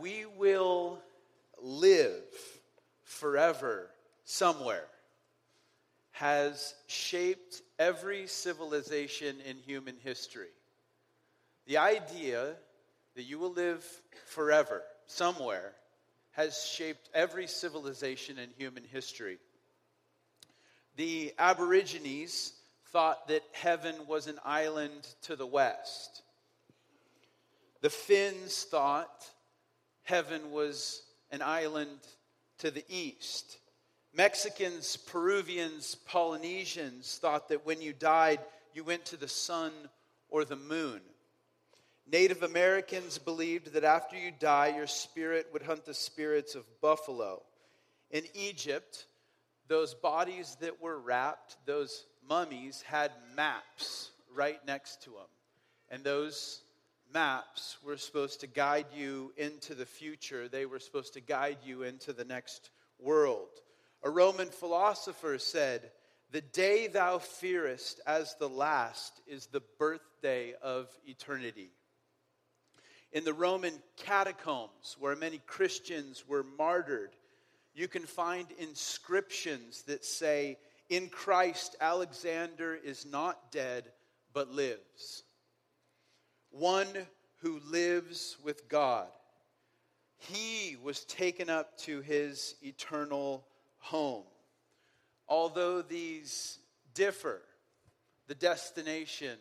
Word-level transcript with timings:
We 0.00 0.26
will 0.36 0.98
live 1.62 2.22
forever 3.04 3.88
somewhere 4.24 4.86
has 6.12 6.74
shaped 6.86 7.62
every 7.78 8.26
civilization 8.26 9.36
in 9.46 9.56
human 9.58 9.96
history. 10.02 10.48
The 11.66 11.78
idea 11.78 12.54
that 13.14 13.24
you 13.24 13.38
will 13.38 13.52
live 13.52 13.84
forever 14.26 14.82
somewhere 15.06 15.72
has 16.32 16.64
shaped 16.64 17.08
every 17.12 17.46
civilization 17.46 18.38
in 18.38 18.50
human 18.56 18.84
history. 18.84 19.38
The 20.96 21.34
Aborigines 21.38 22.52
thought 22.86 23.28
that 23.28 23.42
heaven 23.52 23.94
was 24.06 24.26
an 24.26 24.38
island 24.44 25.06
to 25.22 25.36
the 25.36 25.46
west. 25.46 26.22
The 27.82 27.90
Finns 27.90 28.64
thought 28.64 29.30
heaven 30.06 30.52
was 30.52 31.02
an 31.32 31.42
island 31.42 31.98
to 32.58 32.70
the 32.70 32.84
east. 32.88 33.58
Mexicans, 34.14 34.96
Peruvians, 34.96 35.96
Polynesians 36.06 37.18
thought 37.20 37.48
that 37.48 37.66
when 37.66 37.82
you 37.82 37.92
died, 37.92 38.38
you 38.72 38.84
went 38.84 39.04
to 39.06 39.16
the 39.16 39.28
sun 39.28 39.72
or 40.30 40.44
the 40.44 40.56
moon. 40.56 41.00
Native 42.10 42.44
Americans 42.44 43.18
believed 43.18 43.72
that 43.72 43.82
after 43.82 44.16
you 44.16 44.30
die, 44.30 44.74
your 44.76 44.86
spirit 44.86 45.48
would 45.52 45.62
hunt 45.62 45.84
the 45.84 45.92
spirits 45.92 46.54
of 46.54 46.64
buffalo. 46.80 47.42
In 48.12 48.22
Egypt, 48.32 49.06
those 49.66 49.92
bodies 49.92 50.56
that 50.60 50.80
were 50.80 50.98
wrapped, 50.98 51.56
those 51.66 52.06
mummies, 52.28 52.82
had 52.82 53.10
maps 53.34 54.12
right 54.32 54.64
next 54.64 55.02
to 55.02 55.10
them. 55.10 55.28
And 55.90 56.04
those 56.04 56.62
maps 57.12 57.78
were 57.82 57.96
supposed 57.96 58.40
to 58.40 58.46
guide 58.46 58.86
you 58.94 59.32
into 59.36 59.74
the 59.74 59.86
future, 59.86 60.48
they 60.48 60.66
were 60.66 60.78
supposed 60.78 61.14
to 61.14 61.20
guide 61.20 61.58
you 61.64 61.82
into 61.82 62.12
the 62.12 62.24
next 62.24 62.70
world. 62.98 63.48
A 64.02 64.10
Roman 64.10 64.48
philosopher 64.48 65.38
said, 65.38 65.90
The 66.30 66.40
day 66.40 66.86
thou 66.86 67.18
fearest 67.18 68.00
as 68.06 68.34
the 68.38 68.48
last 68.48 69.20
is 69.26 69.46
the 69.46 69.62
birthday 69.78 70.54
of 70.62 70.88
eternity. 71.06 71.70
In 73.12 73.24
the 73.24 73.34
Roman 73.34 73.72
catacombs, 73.96 74.96
where 74.98 75.16
many 75.16 75.38
Christians 75.46 76.24
were 76.26 76.44
martyred, 76.44 77.16
you 77.74 77.88
can 77.88 78.04
find 78.04 78.46
inscriptions 78.58 79.82
that 79.82 80.04
say, 80.04 80.58
In 80.88 81.08
Christ, 81.08 81.76
Alexander 81.80 82.74
is 82.74 83.06
not 83.06 83.52
dead, 83.52 83.92
but 84.32 84.50
lives. 84.50 85.24
One 86.58 86.88
who 87.42 87.60
lives 87.70 88.38
with 88.42 88.68
God. 88.68 89.08
He 90.16 90.76
was 90.82 91.04
taken 91.04 91.50
up 91.50 91.76
to 91.80 92.00
his 92.00 92.54
eternal 92.62 93.44
home. 93.78 94.24
Although 95.28 95.82
these 95.82 96.58
differ, 96.94 97.42
the 98.26 98.34
destination 98.34 99.38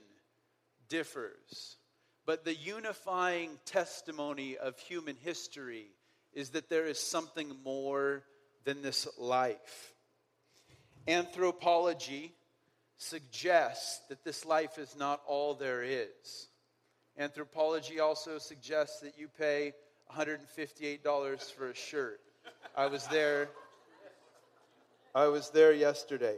differs. 0.90 1.78
But 2.26 2.44
the 2.44 2.56
unifying 2.56 3.60
testimony 3.66 4.58
of 4.58 4.78
human 4.78 5.16
history 5.16 5.88
is 6.34 6.50
that 6.50 6.70
there 6.70 6.86
is 6.86 7.00
something 7.00 7.56
more 7.64 8.24
than 8.66 8.82
this 8.82 9.08
life. 9.18 9.94
Anthropology 11.08 12.34
suggests 12.98 14.02
that 14.10 14.24
this 14.26 14.46
life 14.46 14.78
is 14.78 14.98
not 14.98 15.22
all 15.28 15.54
there 15.54 15.84
is. 15.84 16.50
Anthropology 17.18 18.00
also 18.00 18.38
suggests 18.38 19.00
that 19.00 19.18
you 19.18 19.28
pay 19.28 19.74
$158 20.14 21.54
for 21.54 21.70
a 21.70 21.76
shirt. 21.76 22.20
I 22.76 22.88
was 22.88 23.08
there 23.08 23.50
I 25.16 25.28
was 25.28 25.50
there 25.52 25.72
yesterday. 25.72 26.36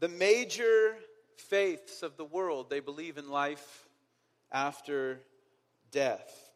The 0.00 0.08
major 0.08 0.96
faiths 1.38 2.02
of 2.02 2.18
the 2.18 2.26
world, 2.26 2.68
they 2.68 2.80
believe 2.80 3.16
in 3.16 3.30
life 3.30 3.88
after 4.52 5.20
death. 5.90 6.50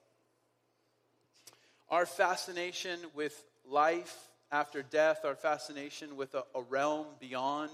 Our 1.88 2.04
fascination 2.04 2.98
with 3.14 3.42
life 3.66 4.14
after 4.50 4.82
death, 4.82 5.24
our 5.24 5.34
fascination 5.34 6.14
with 6.14 6.34
a, 6.34 6.44
a, 6.54 6.60
realm 6.60 7.06
beyond 7.18 7.72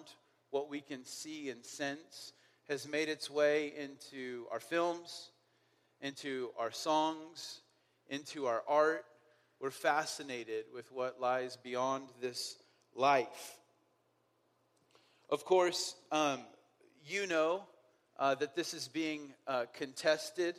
what 0.51 0.71
we 0.71 0.81
can 0.81 1.05
see 1.05 1.51
and 1.51 1.65
sense, 1.65 2.33
has 2.69 2.87
made 2.87 3.09
its 3.09 3.31
way 3.31 3.73
into 3.77 4.47
our 4.53 4.61
films, 4.61 5.31
into 6.01 6.51
our 6.59 6.71
songs, 6.71 7.61
into 8.09 8.47
our 8.47 8.63
art. 8.69 9.05
We're 9.61 9.71
fascinated 9.71 10.67
with 10.73 10.93
what 10.93 11.21
lies 11.21 11.57
beyond 11.57 12.09
this 12.21 12.57
life. 12.95 13.57
Of 15.31 15.45
course, 15.45 15.95
um, 16.13 16.41
you 17.07 17.27
know 17.27 17.63
uh, 18.19 18.35
that 18.37 18.55
this 18.55 18.75
is 18.75 18.89
being 18.89 19.33
uh, 19.47 19.65
contested. 19.75 20.57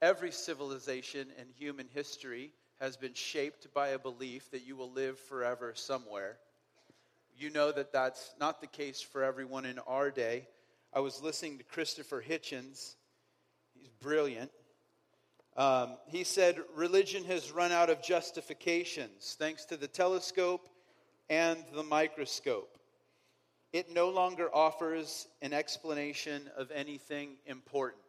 Every 0.00 0.32
civilization 0.32 1.28
in 1.38 1.46
human 1.56 1.88
history 1.92 2.52
has 2.80 2.96
been 2.96 3.14
shaped 3.14 3.72
by 3.74 3.88
a 3.88 3.98
belief 3.98 4.50
that 4.50 4.66
you 4.66 4.76
will 4.76 4.90
live 4.90 5.18
forever 5.18 5.72
somewhere. 5.74 6.38
You 7.36 7.50
know 7.50 7.72
that 7.72 7.92
that's 7.92 8.34
not 8.38 8.60
the 8.60 8.66
case 8.66 9.00
for 9.00 9.22
everyone 9.22 9.64
in 9.64 9.78
our 9.80 10.10
day. 10.10 10.46
I 10.94 11.00
was 11.00 11.22
listening 11.22 11.56
to 11.56 11.64
Christopher 11.64 12.22
Hitchens, 12.22 12.96
he's 13.72 13.88
brilliant. 14.02 14.50
Um, 15.56 15.96
he 16.06 16.22
said, 16.22 16.58
Religion 16.74 17.24
has 17.24 17.50
run 17.50 17.72
out 17.72 17.88
of 17.88 18.02
justifications 18.02 19.34
thanks 19.38 19.64
to 19.66 19.78
the 19.78 19.88
telescope 19.88 20.68
and 21.30 21.64
the 21.74 21.82
microscope. 21.82 22.76
It 23.72 23.90
no 23.90 24.10
longer 24.10 24.54
offers 24.54 25.28
an 25.40 25.54
explanation 25.54 26.50
of 26.58 26.70
anything 26.70 27.36
important. 27.46 28.02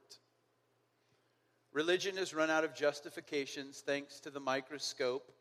Religion 1.72 2.18
has 2.18 2.34
run 2.34 2.50
out 2.50 2.66
of 2.66 2.76
justifications 2.76 3.82
thanks 3.86 4.20
to 4.20 4.30
the 4.30 4.42
microscope 4.42 5.32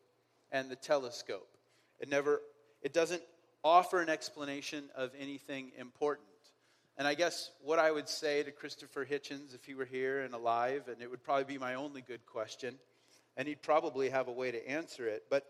and 0.52 0.70
the 0.70 0.76
telescope. 0.76 1.56
It 1.98 2.08
never 2.08 2.40
it 2.82 2.92
doesn't 2.92 3.22
offer 3.64 4.00
an 4.00 4.08
explanation 4.08 4.84
of 4.94 5.10
anything 5.18 5.72
important. 5.76 6.28
And 6.98 7.08
I 7.08 7.14
guess 7.14 7.50
what 7.62 7.78
I 7.78 7.90
would 7.90 8.08
say 8.08 8.42
to 8.42 8.50
Christopher 8.50 9.04
Hitchens 9.04 9.54
if 9.54 9.64
he 9.64 9.74
were 9.74 9.84
here 9.84 10.20
and 10.20 10.34
alive, 10.34 10.88
and 10.88 11.00
it 11.00 11.10
would 11.10 11.22
probably 11.22 11.44
be 11.44 11.58
my 11.58 11.74
only 11.74 12.02
good 12.02 12.26
question, 12.26 12.78
and 13.36 13.48
he'd 13.48 13.62
probably 13.62 14.10
have 14.10 14.28
a 14.28 14.32
way 14.32 14.50
to 14.50 14.68
answer 14.68 15.08
it, 15.08 15.24
but 15.30 15.46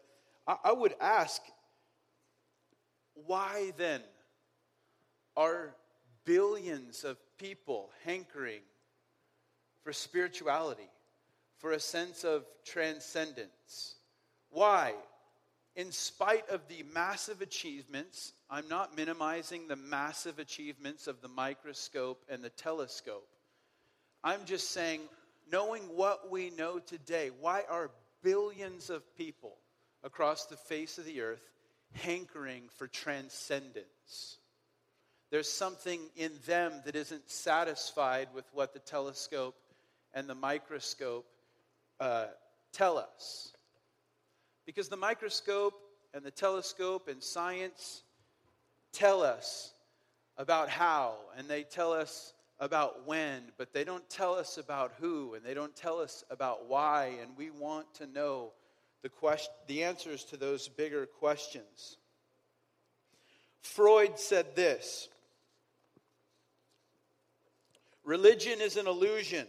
I, 0.46 0.72
would 0.72 0.94
ask, 1.00 1.40
why 3.14 3.72
then 3.76 4.00
are 5.36 5.74
billions 6.24 7.04
of 7.04 7.16
people 7.38 7.90
hankering 8.04 8.62
for 9.84 9.92
spirituality, 9.92 10.90
for 11.58 11.72
a 11.72 11.80
sense 11.80 12.24
of 12.24 12.44
transcendence? 12.64 13.96
Why? 14.50 14.94
In 15.74 15.90
spite 15.90 16.48
of 16.50 16.60
the 16.68 16.84
massive 16.94 17.40
achievements, 17.40 18.32
I'm 18.50 18.68
not 18.68 18.96
minimizing 18.96 19.68
the 19.68 19.76
massive 19.76 20.38
achievements 20.38 21.06
of 21.06 21.22
the 21.22 21.28
microscope 21.28 22.22
and 22.28 22.42
the 22.42 22.50
telescope. 22.50 23.26
I'm 24.22 24.44
just 24.44 24.70
saying, 24.70 25.00
knowing 25.50 25.82
what 25.94 26.30
we 26.30 26.50
know 26.50 26.78
today, 26.78 27.30
why 27.40 27.62
are 27.70 27.90
billions 28.22 28.90
of 28.90 29.16
people 29.16 29.56
across 30.04 30.46
the 30.46 30.56
face 30.56 30.98
of 30.98 31.06
the 31.06 31.22
earth 31.22 31.50
hankering 31.92 32.64
for 32.76 32.86
transcendence? 32.86 34.38
There's 35.30 35.50
something 35.50 36.00
in 36.16 36.32
them 36.46 36.72
that 36.84 36.94
isn't 36.94 37.30
satisfied 37.30 38.28
with 38.34 38.44
what 38.52 38.74
the 38.74 38.80
telescope 38.80 39.56
and 40.12 40.28
the 40.28 40.34
microscope 40.34 41.24
uh, 41.98 42.26
tell 42.74 42.98
us. 42.98 43.51
Because 44.66 44.88
the 44.88 44.96
microscope 44.96 45.74
and 46.14 46.24
the 46.24 46.30
telescope 46.30 47.08
and 47.08 47.22
science 47.22 48.02
tell 48.92 49.22
us 49.22 49.72
about 50.36 50.68
how, 50.68 51.14
and 51.36 51.48
they 51.48 51.62
tell 51.62 51.92
us 51.92 52.34
about 52.60 53.06
when, 53.06 53.42
but 53.58 53.72
they 53.72 53.84
don't 53.84 54.08
tell 54.08 54.34
us 54.34 54.56
about 54.56 54.92
who, 55.00 55.34
and 55.34 55.44
they 55.44 55.54
don't 55.54 55.74
tell 55.74 55.98
us 55.98 56.24
about 56.30 56.68
why, 56.68 57.12
and 57.20 57.36
we 57.36 57.50
want 57.50 57.92
to 57.94 58.06
know 58.06 58.52
the, 59.02 59.10
the 59.66 59.82
answers 59.82 60.24
to 60.24 60.36
those 60.36 60.68
bigger 60.68 61.06
questions. 61.06 61.96
Freud 63.62 64.18
said 64.18 64.54
this 64.54 65.08
Religion 68.04 68.60
is 68.60 68.76
an 68.76 68.86
illusion, 68.86 69.46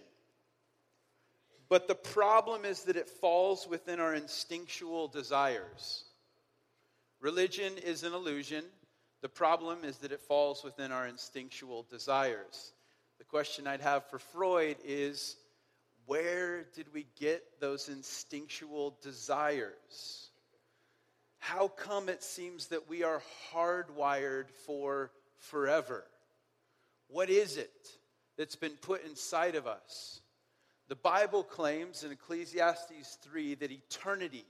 but 1.74 1.88
the 1.88 1.96
problem 1.96 2.66
is 2.66 2.84
that 2.84 2.98
it 2.98 3.10
falls 3.10 3.68
within 3.68 4.00
our 4.00 4.14
instinctual 4.14 5.08
desires. 5.08 6.04
Religion 7.20 7.74
is 7.84 8.04
an 8.04 8.14
illusion. 8.14 8.64
The 9.24 9.30
problem 9.30 9.80
is 9.84 9.98
that 9.98 10.12
it 10.12 10.22
falls 10.22 10.64
within 10.64 10.92
our 10.92 11.08
instinctual 11.08 11.88
desires. 11.90 12.74
The 13.18 13.24
question 13.24 13.66
I'd 13.66 13.82
have 13.82 14.06
for 14.06 14.20
Freud 14.20 14.78
is 14.86 15.36
where 16.06 16.66
did 16.76 16.94
we 16.94 17.08
get 17.20 17.44
those 17.60 17.90
instinctual 17.90 18.96
desires? 19.02 20.30
How 21.40 21.70
come 21.70 22.08
it 22.08 22.22
seems 22.22 22.68
that 22.68 22.88
we 22.88 23.02
are 23.02 23.24
hardwired 23.52 24.52
for 24.68 25.10
forever? 25.40 26.04
What 27.08 27.32
is 27.32 27.58
it 27.58 27.90
that's 28.38 28.56
been 28.56 28.78
put 28.80 29.04
inside 29.08 29.56
of 29.56 29.66
us? 29.66 30.20
The 30.90 30.96
Bible 30.96 31.44
claims 31.44 32.04
in 32.04 32.12
Ecclesiastes 32.12 33.18
3 33.22 33.56
that 33.56 33.72
eternity 33.72 34.46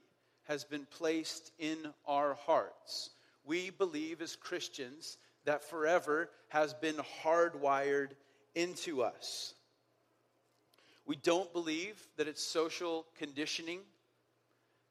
has 0.46 0.64
been 0.64 0.86
placed 0.90 1.52
in 1.60 1.78
our 2.08 2.34
hearts. 2.34 3.12
We 3.46 3.70
believe 3.70 4.22
as 4.22 4.36
Christians 4.36 5.18
that 5.46 5.64
forever 5.64 6.30
has 6.50 6.74
been 6.74 6.98
hardwired 7.24 8.12
into 8.56 9.04
us. 9.04 9.54
We 11.06 11.18
don't 11.18 11.52
believe 11.54 12.02
that 12.18 12.28
it's 12.28 12.42
social 12.44 13.06
conditioning, 13.18 13.80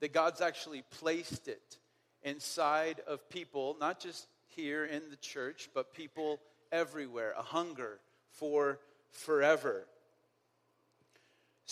that 0.01 0.13
God's 0.13 0.41
actually 0.41 0.83
placed 0.91 1.49
it 1.49 1.79
inside 2.23 3.01
of 3.07 3.29
people, 3.31 3.77
not 3.81 3.99
just 3.99 4.27
here 4.47 4.85
in 4.85 5.03
the 5.11 5.17
church, 5.17 5.71
but 5.75 5.95
people 5.95 6.41
everywhere, 6.71 7.35
a 7.37 7.43
hunger 7.43 7.99
for 8.31 8.79
forever. 9.11 9.87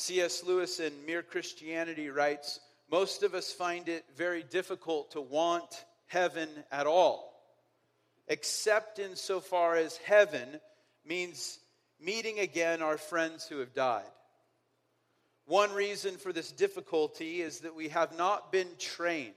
C.S. 0.00 0.44
Lewis 0.44 0.80
in 0.80 0.92
Mere 1.04 1.22
Christianity 1.22 2.08
writes 2.08 2.58
Most 2.90 3.22
of 3.22 3.34
us 3.34 3.52
find 3.52 3.86
it 3.86 4.06
very 4.16 4.42
difficult 4.42 5.10
to 5.10 5.20
want 5.20 5.84
heaven 6.06 6.48
at 6.72 6.86
all, 6.86 7.38
except 8.26 8.98
insofar 8.98 9.76
as 9.76 9.98
heaven 9.98 10.58
means 11.04 11.58
meeting 12.00 12.38
again 12.38 12.80
our 12.80 12.96
friends 12.96 13.46
who 13.46 13.58
have 13.58 13.74
died. 13.74 14.02
One 15.44 15.70
reason 15.74 16.16
for 16.16 16.32
this 16.32 16.50
difficulty 16.50 17.42
is 17.42 17.60
that 17.60 17.76
we 17.76 17.88
have 17.88 18.16
not 18.16 18.50
been 18.50 18.70
trained. 18.78 19.34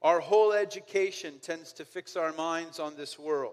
Our 0.00 0.20
whole 0.20 0.54
education 0.54 1.34
tends 1.42 1.74
to 1.74 1.84
fix 1.84 2.16
our 2.16 2.32
minds 2.32 2.80
on 2.80 2.96
this 2.96 3.18
world. 3.18 3.52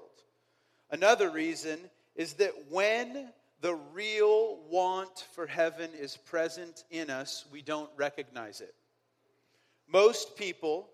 Another 0.90 1.30
reason 1.30 1.78
is 2.16 2.34
that 2.36 2.54
when 2.70 3.34
the 3.62 3.76
real 3.94 4.60
want 4.70 5.26
for 5.34 5.48
heaven 5.48 5.92
is 5.94 6.18
present 6.18 6.84
in 6.92 7.10
us, 7.10 7.46
we 7.52 7.62
don't 7.62 7.90
recognize 7.96 8.62
it. 8.62 8.76
Most 9.88 10.36
people, 10.36 10.90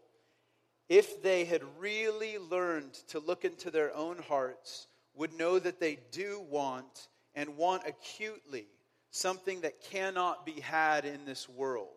if 0.89 1.21
they 1.23 1.45
had 1.45 1.61
really 1.79 2.37
learned 2.37 2.93
to 3.09 3.19
look 3.19 3.45
into 3.45 3.71
their 3.71 3.95
own 3.95 4.19
hearts, 4.27 4.87
would 5.15 5.33
know 5.33 5.59
that 5.59 5.79
they 5.79 5.99
do 6.11 6.45
want 6.49 7.07
and 7.35 7.57
want 7.57 7.83
acutely 7.85 8.67
something 9.09 9.61
that 9.61 9.81
cannot 9.81 10.45
be 10.45 10.59
had 10.61 11.05
in 11.05 11.25
this 11.25 11.49
world. 11.49 11.87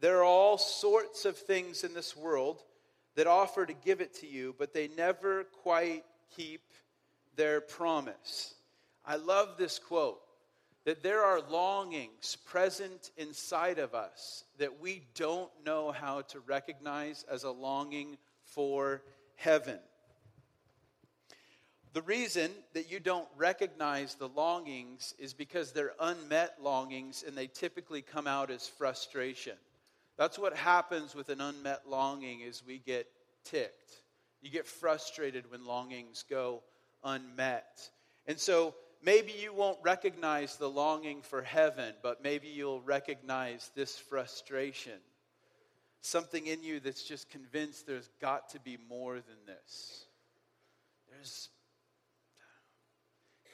There 0.00 0.18
are 0.18 0.24
all 0.24 0.58
sorts 0.58 1.24
of 1.24 1.36
things 1.36 1.84
in 1.84 1.94
this 1.94 2.16
world 2.16 2.62
that 3.14 3.26
offer 3.26 3.64
to 3.64 3.72
give 3.72 4.00
it 4.00 4.14
to 4.14 4.26
you, 4.26 4.54
but 4.58 4.74
they 4.74 4.88
never 4.88 5.44
quite 5.44 6.04
keep 6.36 6.62
their 7.36 7.60
promise. 7.60 8.54
I 9.06 9.16
love 9.16 9.56
this 9.58 9.78
quote 9.78 10.20
that 10.84 11.02
there 11.02 11.22
are 11.22 11.40
longings 11.40 12.36
present 12.44 13.10
inside 13.16 13.78
of 13.78 13.94
us 13.94 14.44
that 14.58 14.80
we 14.80 15.02
don't 15.14 15.50
know 15.64 15.92
how 15.92 16.20
to 16.22 16.40
recognize 16.40 17.24
as 17.30 17.44
a 17.44 17.50
longing 17.50 18.18
for 18.44 19.02
heaven. 19.36 19.78
The 21.94 22.02
reason 22.02 22.50
that 22.74 22.90
you 22.90 22.98
don't 22.98 23.28
recognize 23.36 24.16
the 24.16 24.28
longings 24.28 25.14
is 25.18 25.32
because 25.32 25.72
they're 25.72 25.94
unmet 26.00 26.56
longings 26.60 27.24
and 27.26 27.36
they 27.36 27.46
typically 27.46 28.02
come 28.02 28.26
out 28.26 28.50
as 28.50 28.66
frustration. 28.66 29.56
That's 30.18 30.38
what 30.38 30.56
happens 30.56 31.14
with 31.14 31.28
an 31.28 31.40
unmet 31.40 31.82
longing 31.88 32.40
is 32.40 32.62
we 32.66 32.78
get 32.78 33.06
ticked. 33.44 34.02
You 34.42 34.50
get 34.50 34.66
frustrated 34.66 35.50
when 35.50 35.64
longings 35.64 36.24
go 36.28 36.62
unmet. 37.04 37.88
And 38.26 38.38
so 38.38 38.74
maybe 39.04 39.32
you 39.32 39.52
won't 39.52 39.78
recognize 39.82 40.56
the 40.56 40.68
longing 40.68 41.22
for 41.22 41.42
heaven, 41.42 41.94
but 42.02 42.22
maybe 42.22 42.48
you'll 42.48 42.80
recognize 42.80 43.70
this 43.74 43.96
frustration. 43.96 44.98
Something 46.00 46.46
in 46.46 46.62
you 46.62 46.80
that's 46.80 47.02
just 47.02 47.30
convinced 47.30 47.86
there's 47.86 48.10
got 48.20 48.50
to 48.50 48.60
be 48.60 48.78
more 48.88 49.14
than 49.14 49.36
this. 49.46 50.06
There's 51.10 51.48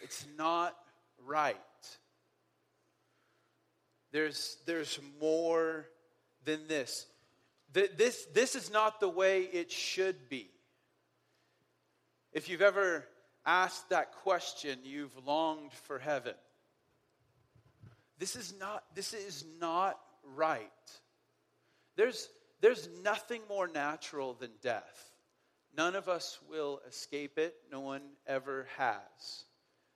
it's 0.02 0.24
not 0.36 0.76
right. 1.26 1.56
There's, 4.12 4.56
there's 4.66 4.98
more 5.20 5.86
than 6.44 6.66
this. 6.66 7.06
This, 7.72 8.26
this 8.34 8.56
is 8.56 8.72
not 8.72 8.98
the 8.98 9.08
way 9.08 9.42
it 9.42 9.70
should 9.70 10.28
be. 10.28 10.50
If 12.32 12.48
you've 12.48 12.62
ever 12.62 13.04
asked 13.46 13.90
that 13.90 14.12
question, 14.12 14.78
you've 14.84 15.16
longed 15.26 15.72
for 15.72 15.98
heaven. 15.98 16.34
This 18.18 18.36
is 18.36 18.54
not, 18.60 18.84
this 18.94 19.14
is 19.14 19.44
not 19.60 19.98
right. 20.36 20.68
There's, 21.96 22.28
there's 22.60 22.88
nothing 23.02 23.40
more 23.48 23.66
natural 23.66 24.34
than 24.34 24.50
death. 24.62 25.10
None 25.76 25.94
of 25.94 26.08
us 26.08 26.38
will 26.50 26.80
escape 26.88 27.38
it, 27.38 27.54
no 27.70 27.80
one 27.80 28.02
ever 28.26 28.66
has. 28.76 29.44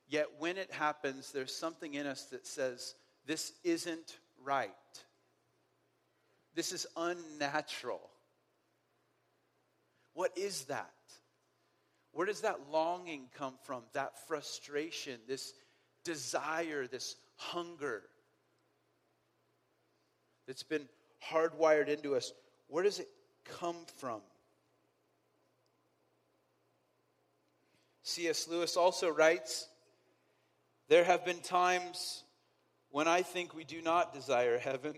Yet 0.09 0.29
when 0.39 0.57
it 0.57 0.73
happens, 0.73 1.33
there's 1.33 1.55
something 1.55 1.95
in 1.95 2.07
us 2.07 2.25
that 2.27 2.47
says, 2.47 2.95
this 3.27 3.53
isn't 3.65 4.19
right. 4.43 4.71
This 6.55 6.73
is 6.73 6.87
unnatural. 6.97 8.01
What 10.15 10.37
is 10.37 10.65
that? 10.65 10.94
Where 12.15 12.27
does 12.27 12.43
that 12.43 12.71
longing 12.71 13.27
come 13.37 13.55
from? 13.65 13.83
That 13.93 14.27
frustration, 14.29 15.19
this 15.27 15.53
desire, 16.05 16.87
this 16.87 17.17
hunger 17.37 18.03
that's 20.47 20.63
been 20.63 20.89
hardwired 21.29 21.89
into 21.89 22.15
us. 22.15 22.33
Where 22.69 22.85
does 22.85 23.01
it 23.01 23.09
come 23.59 23.77
from? 23.97 24.21
C.S. 28.05 28.47
Lewis 28.49 28.77
also 28.77 29.11
writes 29.11 29.67
there 30.89 31.05
have 31.05 31.25
been 31.25 31.41
times 31.41 32.23
when 32.91 33.09
I 33.09 33.23
think 33.23 33.55
we 33.55 33.65
do 33.65 33.83
not 33.83 34.15
desire 34.15 34.59
heaven, 34.59 34.95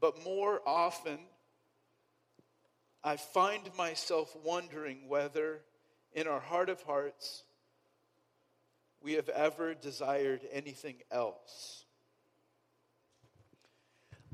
but 0.00 0.24
more 0.24 0.62
often, 0.64 1.18
I 3.06 3.16
find 3.16 3.68
myself 3.76 4.34
wondering 4.42 5.08
whether, 5.08 5.60
in 6.14 6.26
our 6.26 6.40
heart 6.40 6.70
of 6.70 6.80
hearts, 6.84 7.44
we 9.02 9.12
have 9.12 9.28
ever 9.28 9.74
desired 9.74 10.40
anything 10.50 10.96
else. 11.10 11.84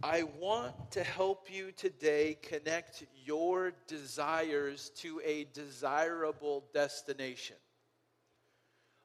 I 0.04 0.22
want 0.38 0.92
to 0.92 1.02
help 1.02 1.52
you 1.52 1.72
today 1.72 2.38
connect 2.42 3.04
your 3.24 3.72
desires 3.88 4.92
to 4.98 5.20
a 5.24 5.48
desirable 5.52 6.64
destination. 6.72 7.56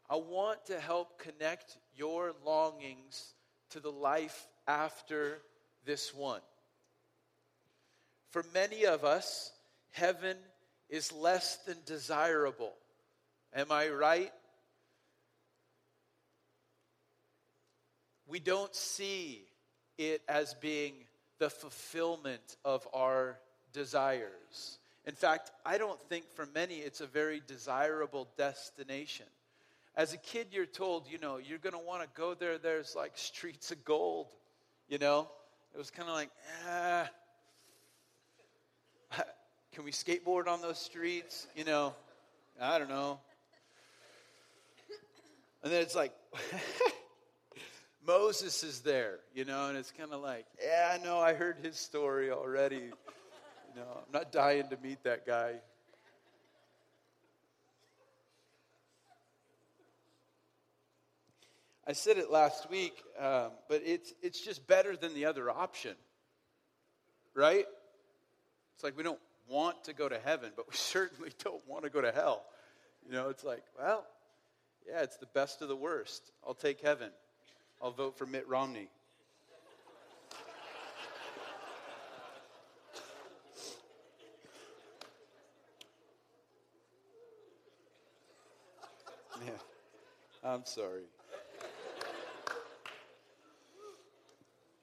I 0.08 0.18
want 0.18 0.64
to 0.68 0.80
help 0.80 1.18
connect 1.18 1.80
your 1.96 2.34
longings 2.46 3.34
to 3.72 3.80
the 3.80 3.92
life 3.92 4.48
after 4.68 5.42
this 5.86 6.14
one. 6.14 6.42
For 8.30 8.46
many 8.54 8.86
of 8.86 9.04
us, 9.04 9.54
heaven 9.96 10.38
is 10.90 11.12
less 11.12 11.58
than 11.66 11.78
desirable. 11.86 12.74
Am 13.54 13.72
I 13.72 13.90
right? 13.90 14.32
We 18.28 18.40
don't 18.40 18.76
see 18.76 19.44
it 19.98 20.22
as 20.28 20.54
being 20.56 20.94
the 21.40 21.50
fulfillment 21.50 22.58
of 22.66 22.88
our 22.94 23.38
desires. 23.72 24.80
In 25.06 25.14
fact, 25.14 25.52
I 25.66 25.78
don't 25.78 26.02
think 26.10 26.26
for 26.34 26.48
many 26.54 26.76
it's 26.76 27.02
a 27.02 27.08
very 27.08 27.42
desirable 27.48 28.28
destination. 28.38 29.28
As 29.96 30.14
a 30.14 30.18
kid, 30.18 30.48
you're 30.52 30.66
told, 30.66 31.08
you 31.10 31.20
know, 31.20 31.38
you're 31.38 31.60
going 31.60 31.74
to 31.74 31.80
want 31.80 32.02
to 32.02 32.10
go 32.20 32.34
there. 32.34 32.58
There's 32.58 32.96
like 32.96 33.14
streets 33.16 33.72
of 33.72 33.86
gold, 33.86 34.28
you 34.90 34.98
know? 34.98 35.30
It 35.74 35.78
was 35.78 35.90
kind 35.90 36.10
of 36.10 36.16
like, 36.16 36.32
ah, 36.68 37.10
can 39.76 39.84
we 39.84 39.92
skateboard 39.92 40.48
on 40.48 40.62
those 40.62 40.80
streets? 40.80 41.48
You 41.54 41.66
know, 41.66 41.94
I 42.62 42.80
don't 42.80 42.88
know. 42.88 43.20
And 45.62 45.74
then 45.74 45.82
it's 45.82 45.96
like, 45.96 46.14
Moses 48.08 48.64
is 48.64 48.80
there, 48.80 49.20
you 49.34 49.44
know, 49.44 49.68
and 49.68 49.78
it's 49.78 49.92
kind 49.92 50.14
of 50.14 50.22
like, 50.22 50.46
yeah, 50.64 50.98
I 50.98 51.04
know, 51.04 51.20
I 51.20 51.34
heard 51.34 51.58
his 51.62 51.76
story 51.76 52.32
already. 52.32 52.78
You 52.78 53.76
know, 53.76 53.88
I'm 53.98 54.14
not 54.14 54.32
dying 54.32 54.70
to 54.70 54.78
meet 54.82 55.04
that 55.04 55.28
guy. 55.28 55.56
I 61.86 61.92
said 61.92 62.18
it 62.18 62.32
last 62.32 62.70
week, 62.70 62.94
um, 63.20 63.52
but 63.68 63.82
it's, 63.84 64.14
it's 64.22 64.40
just 64.40 64.66
better 64.68 64.96
than 64.96 65.14
the 65.14 65.26
other 65.26 65.52
option, 65.52 65.96
right? 67.34 67.66
It's 68.76 68.84
like 68.84 68.96
we 68.96 69.04
don't 69.04 69.20
want 69.48 69.84
to 69.86 69.94
go 69.94 70.10
to 70.10 70.20
heaven, 70.20 70.52
but 70.56 70.68
we 70.70 70.76
certainly 70.76 71.32
don't 71.44 71.66
want 71.68 71.84
to 71.84 71.90
go 71.90 72.02
to 72.02 72.12
hell. 72.12 72.44
You 73.06 73.14
know, 73.14 73.30
it's 73.30 73.44
like, 73.44 73.64
well, 73.78 74.06
yeah, 74.88 75.02
it's 75.02 75.18
the 75.18 75.28
best 75.28 75.62
of 75.62 75.68
the 75.68 75.76
worst. 75.76 76.32
I'll 76.46 76.54
take 76.54 76.82
heaven. 76.82 77.10
I'll 77.82 77.92
vote 77.92 78.18
for 78.18 78.26
Mitt 78.26 78.48
Romney. 78.48 78.88
Yeah, 89.46 89.52
I'm 90.50 90.66
sorry. 90.66 91.02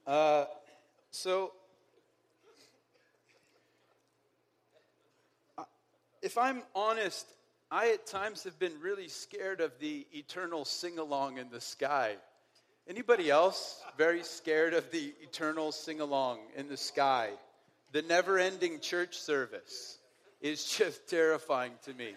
Uh, 0.06 0.44
so, 1.10 1.52
if 6.22 6.38
I'm 6.38 6.62
honest, 6.74 7.26
I 7.70 7.90
at 7.90 8.06
times 8.06 8.44
have 8.44 8.58
been 8.58 8.80
really 8.80 9.08
scared 9.08 9.60
of 9.60 9.72
the 9.80 10.06
eternal 10.12 10.64
sing 10.64 10.98
along 10.98 11.38
in 11.38 11.50
the 11.50 11.60
sky. 11.60 12.16
Anybody 12.88 13.30
else 13.30 13.80
very 13.96 14.22
scared 14.22 14.74
of 14.74 14.90
the 14.90 15.12
eternal 15.22 15.72
sing 15.72 16.00
along 16.00 16.38
in 16.56 16.68
the 16.68 16.76
sky? 16.76 17.30
The 17.92 18.02
never 18.02 18.38
ending 18.38 18.80
church 18.80 19.18
service 19.18 19.98
is 20.40 20.64
just 20.78 21.08
terrifying 21.08 21.72
to 21.84 21.94
me. 21.94 22.14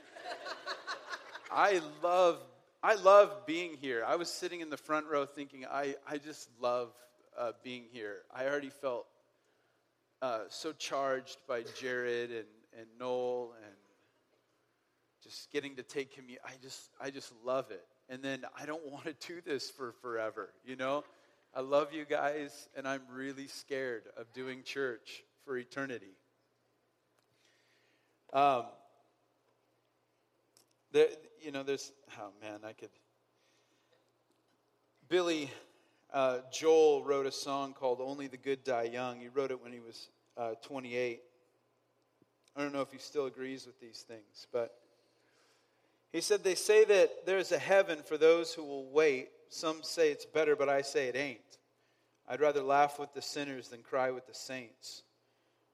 I 1.51 1.81
love 2.03 2.39
I 2.83 2.93
love 2.95 3.47
being 3.47 3.77
here. 3.81 4.03
I 4.05 4.15
was 4.15 4.29
sitting 4.29 4.62
in 4.62 4.69
the 4.69 4.77
front 4.77 5.07
row 5.07 5.25
thinking, 5.25 5.65
I, 5.65 5.95
I 6.07 6.19
just 6.19 6.47
love 6.62 6.91
uh, 7.35 7.53
being 7.63 7.85
here. 7.91 8.17
I 8.31 8.45
already 8.45 8.69
felt 8.69 9.07
uh, 10.21 10.41
so 10.50 10.71
charged 10.71 11.38
by 11.47 11.63
Jared 11.79 12.29
and, 12.29 12.45
and 12.77 12.85
Noel 13.00 13.55
and 13.65 13.74
just 15.25 15.51
getting 15.51 15.75
to 15.75 15.84
take 15.84 16.13
communion. 16.13 16.39
I 16.46 16.53
just, 16.62 16.89
I 17.01 17.10
just 17.10 17.34
love 17.44 17.72
it 17.72 17.86
and 18.10 18.22
then 18.22 18.46
I 18.60 18.65
don't 18.65 18.86
want 18.91 19.05
to 19.05 19.27
do 19.27 19.41
this 19.41 19.70
for 19.70 19.94
forever, 20.01 20.50
you 20.65 20.75
know? 20.75 21.03
I 21.53 21.62
love 21.62 21.94
you 21.94 22.03
guys, 22.03 22.67
and 22.75 22.86
I'm 22.86 23.01
really 23.10 23.48
scared 23.48 24.03
of 24.17 24.32
doing 24.34 24.62
church 24.63 25.24
for 25.46 25.58
eternity. 25.58 26.17
Um, 28.34 28.65
there, 30.91 31.08
you 31.41 31.53
know, 31.53 31.63
there's, 31.63 31.94
oh 32.20 32.32
man, 32.41 32.60
I 32.65 32.74
could. 32.74 32.89
Billy 35.08 35.50
uh, 36.13 36.39
Joel 36.51 37.05
wrote 37.05 37.25
a 37.25 37.32
song 37.32 37.74
called 37.74 38.00
Only 38.01 38.27
the 38.27 38.38
Good 38.38 38.65
Die 38.65 38.89
Young. 38.91 39.22
He 39.22 39.29
wrote 39.29 39.51
it 39.51 39.63
when 39.63 39.72
he 39.72 39.79
was 39.79 40.10
uh, 40.36 40.55
28. 40.62 41.22
I 42.58 42.62
don't 42.62 42.74
know 42.74 42.82
if 42.82 42.91
he 42.91 42.98
still 42.98 43.27
agrees 43.27 43.65
with 43.65 43.79
these 43.79 44.03
things, 44.05 44.48
but 44.51 44.77
he 46.15 46.22
said, 46.22 46.45
They 46.45 46.55
say 46.55 46.86
that 46.86 47.25
there's 47.25 47.51
a 47.51 47.60
heaven 47.60 48.00
for 48.01 48.17
those 48.17 48.53
who 48.53 48.63
will 48.63 48.89
wait. 48.89 49.27
Some 49.50 49.84
say 49.84 50.12
it's 50.12 50.25
better, 50.25 50.55
but 50.55 50.69
I 50.69 50.81
say 50.81 51.10
it 51.10 51.15
ain't. 51.17 51.41
I'd 52.25 52.39
rather 52.39 52.62
laugh 52.62 52.98
with 52.98 53.13
the 53.13 53.22
sinners 53.22 53.67
than 53.67 53.81
cry 53.81 54.12
with 54.12 54.25
the 54.25 54.34
saints. 54.34 55.03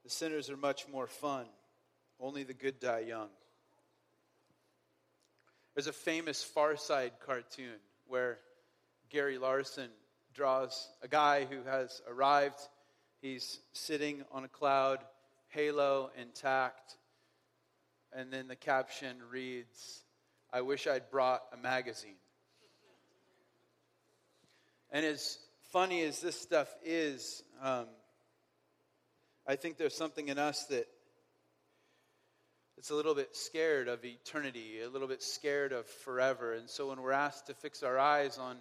The 0.02 0.10
sinners 0.10 0.50
are 0.50 0.56
much 0.56 0.88
more 0.88 1.06
fun. 1.06 1.46
Only 2.18 2.42
the 2.42 2.54
good 2.54 2.80
die 2.80 3.04
young. 3.06 3.28
There's 5.76 5.86
a 5.86 5.92
famous 5.92 6.42
Far 6.42 6.76
Side 6.76 7.12
cartoon 7.24 7.78
where 8.08 8.40
Gary 9.10 9.38
Larson 9.38 9.90
draws 10.34 10.88
a 11.02 11.08
guy 11.08 11.44
who 11.44 11.62
has 11.70 12.02
arrived. 12.08 12.58
He's 13.20 13.60
sitting 13.74 14.24
on 14.32 14.42
a 14.42 14.48
cloud, 14.48 14.98
halo 15.50 16.10
intact, 16.20 16.96
and 18.12 18.32
then 18.32 18.48
the 18.48 18.56
caption 18.56 19.18
reads, 19.30 20.02
I 20.52 20.60
wish 20.60 20.86
I'd 20.86 21.10
brought 21.10 21.42
a 21.54 21.56
magazine. 21.56 22.16
And 24.90 25.06
as 25.06 25.38
funny 25.70 26.02
as 26.02 26.20
this 26.20 26.38
stuff 26.38 26.68
is, 26.84 27.42
um, 27.62 27.86
I 29.46 29.56
think 29.56 29.78
there's 29.78 29.96
something 29.96 30.28
in 30.28 30.38
us 30.38 30.66
that 30.66 30.86
it's 32.76 32.90
a 32.90 32.94
little 32.94 33.14
bit 33.14 33.34
scared 33.34 33.88
of 33.88 34.04
eternity, 34.04 34.82
a 34.82 34.90
little 34.90 35.08
bit 35.08 35.22
scared 35.22 35.72
of 35.72 35.86
forever. 35.86 36.52
And 36.52 36.68
so 36.68 36.90
when 36.90 37.00
we're 37.00 37.12
asked 37.12 37.46
to 37.46 37.54
fix 37.54 37.82
our 37.82 37.98
eyes 37.98 38.36
on 38.36 38.58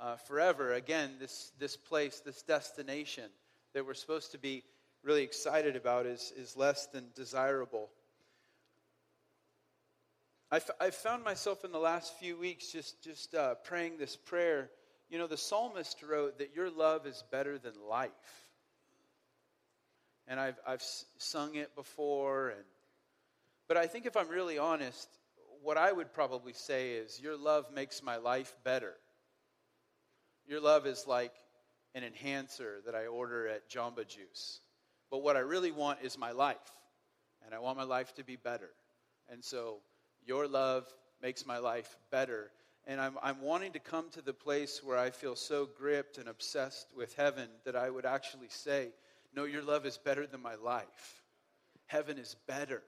uh, 0.00 0.16
forever, 0.16 0.72
again, 0.72 1.16
this, 1.20 1.52
this 1.58 1.76
place, 1.76 2.20
this 2.20 2.42
destination 2.42 3.28
that 3.74 3.84
we're 3.84 3.92
supposed 3.92 4.32
to 4.32 4.38
be 4.38 4.64
really 5.02 5.22
excited 5.22 5.76
about 5.76 6.06
is, 6.06 6.32
is 6.34 6.56
less 6.56 6.86
than 6.86 7.08
desirable. 7.14 7.90
I've, 10.52 10.94
found 10.96 11.22
myself 11.22 11.64
in 11.64 11.70
the 11.70 11.78
last 11.78 12.18
few 12.18 12.36
weeks 12.36 12.72
just, 12.72 13.04
just 13.04 13.36
uh, 13.36 13.54
praying 13.62 13.98
this 13.98 14.16
prayer. 14.16 14.68
You 15.08 15.18
know, 15.18 15.28
the 15.28 15.36
psalmist 15.36 16.02
wrote 16.02 16.38
that 16.38 16.56
your 16.56 16.70
love 16.70 17.06
is 17.06 17.22
better 17.30 17.56
than 17.56 17.74
life. 17.88 18.10
And 20.26 20.40
I've, 20.40 20.58
I've 20.66 20.82
sung 21.18 21.54
it 21.54 21.76
before. 21.76 22.48
And, 22.48 22.64
but 23.68 23.76
I 23.76 23.86
think 23.86 24.06
if 24.06 24.16
I'm 24.16 24.28
really 24.28 24.58
honest, 24.58 25.08
what 25.62 25.76
I 25.76 25.92
would 25.92 26.12
probably 26.12 26.52
say 26.52 26.94
is, 26.94 27.20
Your 27.20 27.36
love 27.36 27.66
makes 27.72 28.02
my 28.02 28.16
life 28.16 28.56
better. 28.64 28.94
Your 30.48 30.60
love 30.60 30.84
is 30.84 31.06
like 31.06 31.34
an 31.94 32.02
enhancer 32.02 32.80
that 32.86 32.96
I 32.96 33.06
order 33.06 33.46
at 33.46 33.70
Jamba 33.70 34.04
Juice. 34.06 34.60
But 35.12 35.22
what 35.22 35.36
I 35.36 35.40
really 35.40 35.70
want 35.70 36.00
is 36.02 36.18
my 36.18 36.32
life. 36.32 36.56
And 37.46 37.54
I 37.54 37.60
want 37.60 37.78
my 37.78 37.84
life 37.84 38.12
to 38.14 38.24
be 38.24 38.34
better. 38.34 38.70
And 39.28 39.44
so 39.44 39.78
your 40.26 40.46
love 40.46 40.86
makes 41.22 41.46
my 41.46 41.58
life 41.58 41.96
better. 42.10 42.50
And 42.86 43.00
I'm, 43.00 43.16
I'm 43.22 43.40
wanting 43.40 43.72
to 43.72 43.78
come 43.78 44.08
to 44.10 44.22
the 44.22 44.32
place 44.32 44.80
where 44.82 44.98
I 44.98 45.10
feel 45.10 45.36
so 45.36 45.68
gripped 45.78 46.18
and 46.18 46.28
obsessed 46.28 46.88
with 46.96 47.14
heaven 47.14 47.48
that 47.64 47.76
I 47.76 47.90
would 47.90 48.06
actually 48.06 48.48
say, 48.48 48.88
No, 49.34 49.44
your 49.44 49.62
love 49.62 49.86
is 49.86 49.98
better 49.98 50.26
than 50.26 50.40
my 50.40 50.54
life. 50.54 51.22
Heaven 51.86 52.18
is 52.18 52.36
better 52.46 52.82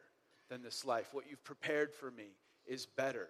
than 0.49 0.63
this 0.63 0.85
life. 0.85 1.09
What 1.13 1.25
you've 1.29 1.45
prepared 1.45 1.93
for 1.95 2.11
me 2.11 2.37
is 2.67 2.87
better. 2.87 3.29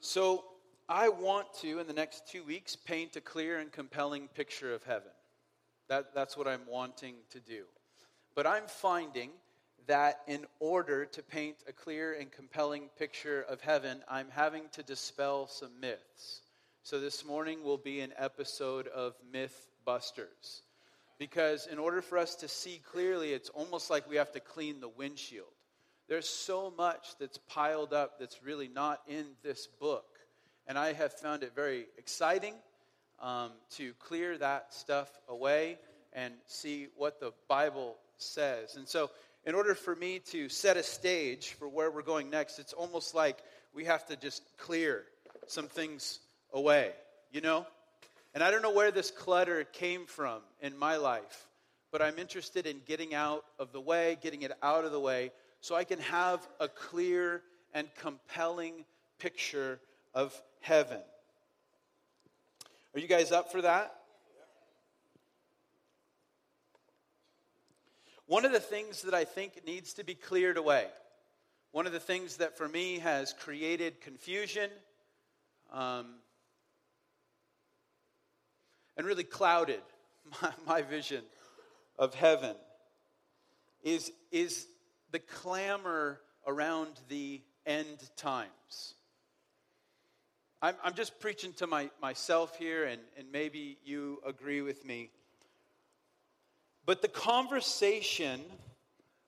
So, 0.00 0.44
I 0.88 1.08
want 1.08 1.52
to, 1.62 1.80
in 1.80 1.88
the 1.88 1.92
next 1.92 2.28
two 2.28 2.44
weeks, 2.44 2.76
paint 2.76 3.16
a 3.16 3.20
clear 3.20 3.58
and 3.58 3.72
compelling 3.72 4.28
picture 4.28 4.72
of 4.72 4.84
heaven. 4.84 5.10
That, 5.88 6.14
that's 6.14 6.36
what 6.36 6.48
I'm 6.48 6.66
wanting 6.68 7.14
to 7.30 7.40
do. 7.40 7.64
But 8.34 8.46
I'm 8.46 8.66
finding 8.66 9.30
that 9.86 10.20
in 10.26 10.44
order 10.58 11.06
to 11.06 11.22
paint 11.22 11.56
a 11.68 11.72
clear 11.72 12.14
and 12.18 12.30
compelling 12.30 12.88
picture 12.98 13.44
of 13.48 13.60
heaven, 13.60 14.02
I'm 14.10 14.28
having 14.30 14.64
to 14.72 14.82
dispel 14.82 15.46
some 15.46 15.80
myths. 15.80 16.40
So 16.82 17.00
this 17.00 17.24
morning 17.24 17.62
will 17.62 17.78
be 17.78 18.00
an 18.00 18.12
episode 18.16 18.88
of 18.88 19.14
Myth 19.32 19.68
Busters. 19.84 20.62
Because 21.18 21.66
in 21.66 21.78
order 21.78 22.02
for 22.02 22.18
us 22.18 22.34
to 22.36 22.48
see 22.48 22.80
clearly, 22.92 23.32
it's 23.32 23.48
almost 23.50 23.90
like 23.90 24.08
we 24.08 24.16
have 24.16 24.32
to 24.32 24.40
clean 24.40 24.80
the 24.80 24.88
windshield. 24.88 25.46
There's 26.08 26.28
so 26.28 26.72
much 26.76 27.16
that's 27.18 27.38
piled 27.48 27.92
up 27.92 28.18
that's 28.18 28.42
really 28.44 28.68
not 28.68 29.00
in 29.08 29.24
this 29.42 29.66
book. 29.66 30.06
And 30.66 30.78
I 30.78 30.92
have 30.92 31.12
found 31.12 31.42
it 31.42 31.54
very 31.54 31.86
exciting 31.96 32.54
um, 33.20 33.50
to 33.76 33.92
clear 33.94 34.36
that 34.38 34.72
stuff 34.72 35.10
away 35.28 35.78
and 36.12 36.34
see 36.46 36.88
what 36.96 37.20
the 37.20 37.32
Bible 37.48 37.96
says. 38.18 38.76
And 38.76 38.88
so, 38.88 39.10
in 39.44 39.54
order 39.54 39.74
for 39.74 39.94
me 39.94 40.18
to 40.30 40.48
set 40.48 40.76
a 40.76 40.82
stage 40.82 41.50
for 41.58 41.68
where 41.68 41.90
we're 41.90 42.02
going 42.02 42.30
next, 42.30 42.58
it's 42.58 42.72
almost 42.72 43.14
like 43.14 43.38
we 43.74 43.84
have 43.84 44.04
to 44.06 44.16
just 44.16 44.42
clear 44.58 45.04
some 45.46 45.68
things 45.68 46.18
away, 46.52 46.90
you 47.30 47.40
know? 47.40 47.66
And 48.34 48.42
I 48.42 48.50
don't 48.50 48.62
know 48.62 48.72
where 48.72 48.90
this 48.90 49.10
clutter 49.10 49.64
came 49.64 50.06
from 50.06 50.40
in 50.60 50.76
my 50.76 50.96
life, 50.96 51.46
but 51.92 52.02
I'm 52.02 52.18
interested 52.18 52.66
in 52.66 52.80
getting 52.86 53.14
out 53.14 53.44
of 53.58 53.72
the 53.72 53.80
way, 53.80 54.18
getting 54.20 54.42
it 54.42 54.52
out 54.62 54.84
of 54.84 54.92
the 54.92 55.00
way, 55.00 55.30
so 55.60 55.74
I 55.74 55.84
can 55.84 56.00
have 56.00 56.46
a 56.58 56.68
clear 56.68 57.42
and 57.72 57.88
compelling 58.00 58.84
picture 59.18 59.78
of 60.14 60.34
heaven. 60.60 61.00
Are 62.96 62.98
you 62.98 63.08
guys 63.08 63.30
up 63.30 63.52
for 63.52 63.60
that? 63.60 63.94
One 68.24 68.46
of 68.46 68.52
the 68.52 68.58
things 68.58 69.02
that 69.02 69.12
I 69.12 69.24
think 69.24 69.66
needs 69.66 69.92
to 69.94 70.04
be 70.04 70.14
cleared 70.14 70.56
away, 70.56 70.86
one 71.72 71.86
of 71.86 71.92
the 71.92 72.00
things 72.00 72.38
that 72.38 72.56
for 72.56 72.66
me 72.66 73.00
has 73.00 73.34
created 73.34 74.00
confusion 74.00 74.70
um, 75.74 76.06
and 78.96 79.06
really 79.06 79.24
clouded 79.24 79.82
my, 80.42 80.52
my 80.66 80.80
vision 80.80 81.22
of 81.98 82.14
heaven 82.14 82.56
is, 83.84 84.10
is 84.32 84.68
the 85.12 85.18
clamor 85.18 86.18
around 86.46 86.98
the 87.10 87.42
end 87.66 88.08
times. 88.16 88.95
I'm, 90.62 90.74
I'm 90.82 90.94
just 90.94 91.20
preaching 91.20 91.52
to 91.54 91.66
my, 91.66 91.90
myself 92.00 92.56
here, 92.56 92.84
and, 92.84 93.00
and 93.18 93.30
maybe 93.30 93.78
you 93.84 94.20
agree 94.26 94.62
with 94.62 94.84
me. 94.84 95.10
But 96.86 97.02
the 97.02 97.08
conversation 97.08 98.40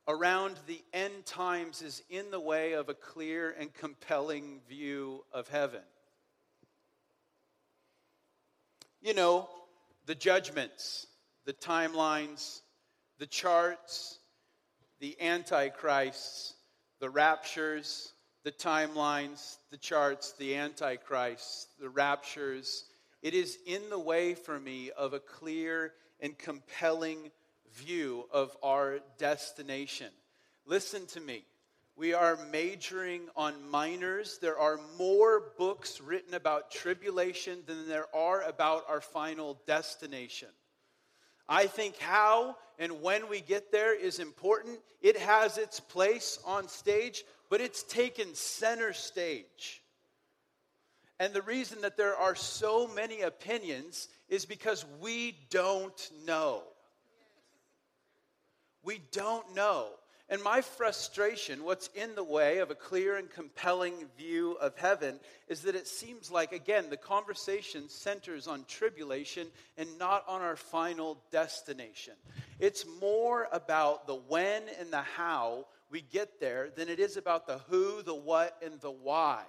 around 0.07 0.57
the 0.67 0.81
end 0.95 1.27
times 1.27 1.83
is 1.83 2.03
in 2.09 2.31
the 2.31 2.41
way 2.41 2.73
of 2.73 2.89
a 2.89 2.95
clear 2.95 3.55
and 3.59 3.73
compelling 3.75 4.61
view 4.69 5.25
of 5.33 5.49
heaven. 5.49 5.83
You 9.03 9.13
know, 9.13 9.49
the 10.07 10.15
judgments, 10.15 11.07
the 11.45 11.53
timelines, 11.53 12.63
the 13.19 13.27
charts, 13.27 14.19
the 15.01 15.21
antichrists, 15.21 16.55
the 17.01 17.11
raptures, 17.11 18.13
the 18.45 18.53
timelines, 18.53 19.59
the 19.71 19.77
charts, 19.77 20.33
the 20.33 20.55
antichrists, 20.57 21.69
the 21.81 21.89
raptures. 21.89 22.85
It 23.23 23.35
is 23.35 23.59
in 23.67 23.91
the 23.91 23.99
way 23.99 24.35
for 24.35 24.59
me 24.59 24.91
of 24.97 25.13
a 25.13 25.21
clear 25.21 25.93
and 26.21 26.37
compelling 26.39 27.31
view 27.75 28.27
of 28.33 28.57
our 28.63 29.01
destination. 29.19 30.09
Listen 30.67 31.07
to 31.07 31.21
me. 31.21 31.45
We 31.97 32.15
are 32.15 32.39
majoring 32.53 33.23
on 33.35 33.69
minors. 33.69 34.39
There 34.41 34.59
are 34.59 34.79
more 34.97 35.53
books 35.59 36.01
written 36.01 36.35
about 36.35 36.71
tribulation 36.71 37.65
than 37.67 37.89
there 37.89 38.07
are 38.15 38.43
about 38.43 38.85
our 38.89 39.01
final 39.01 39.61
destination. 39.67 40.49
I 41.49 41.67
think 41.67 41.97
how 41.99 42.57
and 42.79 43.03
when 43.03 43.29
we 43.29 43.41
get 43.41 43.73
there 43.73 43.99
is 43.99 44.21
important. 44.21 44.79
It 45.01 45.17
has 45.17 45.59
its 45.59 45.81
place 45.81 46.39
on 46.45 46.69
stage, 46.69 47.25
but 47.49 47.61
it's 47.61 47.83
taken 47.83 48.35
center 48.35 48.93
stage. 48.93 49.83
And 51.21 51.33
the 51.33 51.43
reason 51.43 51.81
that 51.81 51.97
there 51.97 52.17
are 52.17 52.35
so 52.35 52.87
many 52.87 53.23
opinions 53.23 54.09
is 54.29 54.45
because 54.45 54.85
we 55.01 55.37
don't 55.51 56.11
know. 56.27 56.63
We 58.85 59.01
don't 59.13 59.55
know. 59.55 59.89
And 60.31 60.43
my 60.43 60.61
frustration, 60.61 61.65
what's 61.65 61.89
in 61.95 62.15
the 62.15 62.23
way 62.23 62.59
of 62.59 62.71
a 62.71 62.75
clear 62.75 63.17
and 63.17 63.31
compelling 63.31 63.95
view 64.19 64.59
of 64.61 64.77
heaven, 64.77 65.19
is 65.49 65.63
that 65.63 65.75
it 65.75 65.89
seems 65.89 66.31
like, 66.31 66.53
again, 66.53 66.91
the 66.91 66.99
conversation 66.99 67.89
centers 67.89 68.47
on 68.47 68.67
tribulation 68.69 69.49
and 69.79 69.89
not 69.99 70.25
on 70.29 70.43
our 70.43 70.57
final 70.57 71.19
destination. 71.33 72.13
It's 72.61 72.85
more 73.01 73.49
about 73.53 74.07
the 74.07 74.17
when 74.17 74.65
and 74.79 74.93
the 74.93 75.01
how 75.01 75.65
we 75.91 76.03
get 76.03 76.41
there 76.41 76.71
than 76.77 76.89
it 76.89 76.99
is 77.01 77.17
about 77.17 77.47
the 77.47 77.59
who, 77.71 78.03
the 78.03 78.15
what, 78.15 78.57
and 78.65 78.81
the 78.81 78.91
why. 78.91 79.43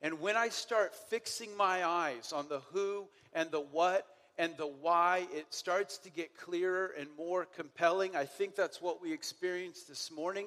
And 0.00 0.20
when 0.20 0.36
I 0.36 0.48
start 0.48 0.94
fixing 0.94 1.56
my 1.56 1.84
eyes 1.84 2.32
on 2.32 2.48
the 2.48 2.60
who 2.72 3.06
and 3.32 3.50
the 3.50 3.60
what 3.60 4.06
and 4.38 4.56
the 4.56 4.66
why, 4.66 5.26
it 5.32 5.46
starts 5.50 5.98
to 5.98 6.10
get 6.10 6.36
clearer 6.36 6.92
and 6.98 7.08
more 7.16 7.44
compelling. 7.44 8.16
I 8.16 8.24
think 8.24 8.56
that's 8.56 8.82
what 8.82 9.00
we 9.00 9.12
experienced 9.12 9.88
this 9.88 10.10
morning 10.10 10.46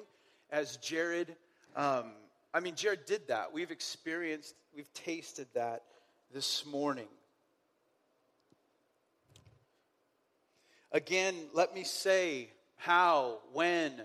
as 0.50 0.76
Jared. 0.78 1.36
Um, 1.74 2.12
I 2.52 2.60
mean, 2.60 2.74
Jared 2.74 3.06
did 3.06 3.28
that. 3.28 3.52
We've 3.52 3.70
experienced, 3.70 4.54
we've 4.74 4.92
tasted 4.92 5.46
that 5.54 5.82
this 6.34 6.66
morning. 6.66 7.08
Again, 10.92 11.34
let 11.52 11.74
me 11.74 11.84
say 11.84 12.48
how, 12.76 13.38
when, 13.52 14.02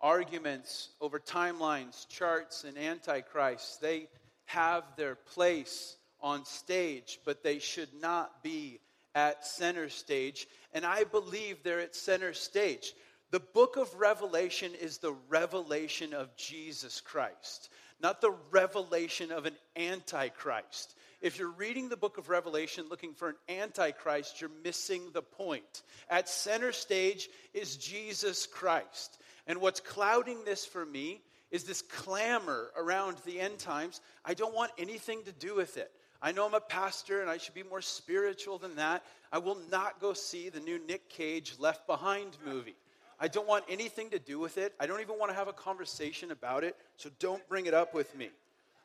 arguments 0.00 0.90
over 1.00 1.18
timelines, 1.18 2.08
charts, 2.08 2.64
and 2.64 2.78
antichrists, 2.78 3.76
they 3.76 4.08
have 4.46 4.84
their 4.96 5.14
place 5.14 5.96
on 6.20 6.44
stage, 6.44 7.20
but 7.24 7.42
they 7.42 7.58
should 7.58 7.92
not 8.00 8.42
be 8.42 8.80
at 9.14 9.44
center 9.46 9.88
stage, 9.88 10.46
and 10.72 10.84
I 10.84 11.04
believe 11.04 11.62
they're 11.62 11.80
at 11.80 11.94
center 11.94 12.32
stage. 12.32 12.94
The 13.30 13.40
book 13.40 13.76
of 13.76 13.92
Revelation 13.94 14.72
is 14.80 14.98
the 14.98 15.14
revelation 15.28 16.14
of 16.14 16.34
Jesus 16.36 17.00
Christ, 17.00 17.68
not 18.00 18.20
the 18.20 18.34
revelation 18.50 19.32
of 19.32 19.44
an 19.44 19.54
antichrist. 19.76 20.94
If 21.20 21.38
you're 21.38 21.50
reading 21.50 21.88
the 21.88 21.96
book 21.96 22.16
of 22.16 22.28
Revelation 22.28 22.86
looking 22.88 23.12
for 23.12 23.30
an 23.30 23.34
antichrist, 23.48 24.40
you're 24.40 24.50
missing 24.62 25.02
the 25.12 25.22
point. 25.22 25.82
At 26.08 26.28
center 26.28 26.70
stage 26.70 27.28
is 27.52 27.76
Jesus 27.76 28.46
Christ. 28.46 29.18
And 29.48 29.60
what's 29.60 29.80
clouding 29.80 30.44
this 30.44 30.64
for 30.64 30.84
me 30.84 31.22
is 31.50 31.64
this 31.64 31.82
clamor 31.82 32.68
around 32.76 33.16
the 33.24 33.40
end 33.40 33.58
times. 33.58 34.02
I 34.24 34.34
don't 34.34 34.54
want 34.54 34.70
anything 34.78 35.24
to 35.24 35.32
do 35.32 35.56
with 35.56 35.78
it. 35.78 35.90
I 36.20 36.32
know 36.32 36.46
I'm 36.46 36.54
a 36.54 36.60
pastor 36.60 37.22
and 37.22 37.30
I 37.30 37.38
should 37.38 37.54
be 37.54 37.62
more 37.62 37.80
spiritual 37.80 38.58
than 38.58 38.76
that. 38.76 39.04
I 39.32 39.38
will 39.38 39.58
not 39.70 40.00
go 40.00 40.12
see 40.12 40.50
the 40.50 40.60
new 40.60 40.78
Nick 40.86 41.08
Cage 41.08 41.54
Left 41.58 41.86
Behind 41.86 42.36
movie. 42.44 42.76
I 43.18 43.28
don't 43.28 43.48
want 43.48 43.64
anything 43.68 44.10
to 44.10 44.18
do 44.18 44.38
with 44.38 44.58
it. 44.58 44.74
I 44.78 44.86
don't 44.86 45.00
even 45.00 45.18
want 45.18 45.30
to 45.30 45.36
have 45.36 45.48
a 45.48 45.52
conversation 45.52 46.30
about 46.30 46.62
it, 46.62 46.76
so 46.96 47.10
don't 47.18 47.46
bring 47.48 47.66
it 47.66 47.74
up 47.74 47.94
with 47.94 48.16
me. 48.16 48.30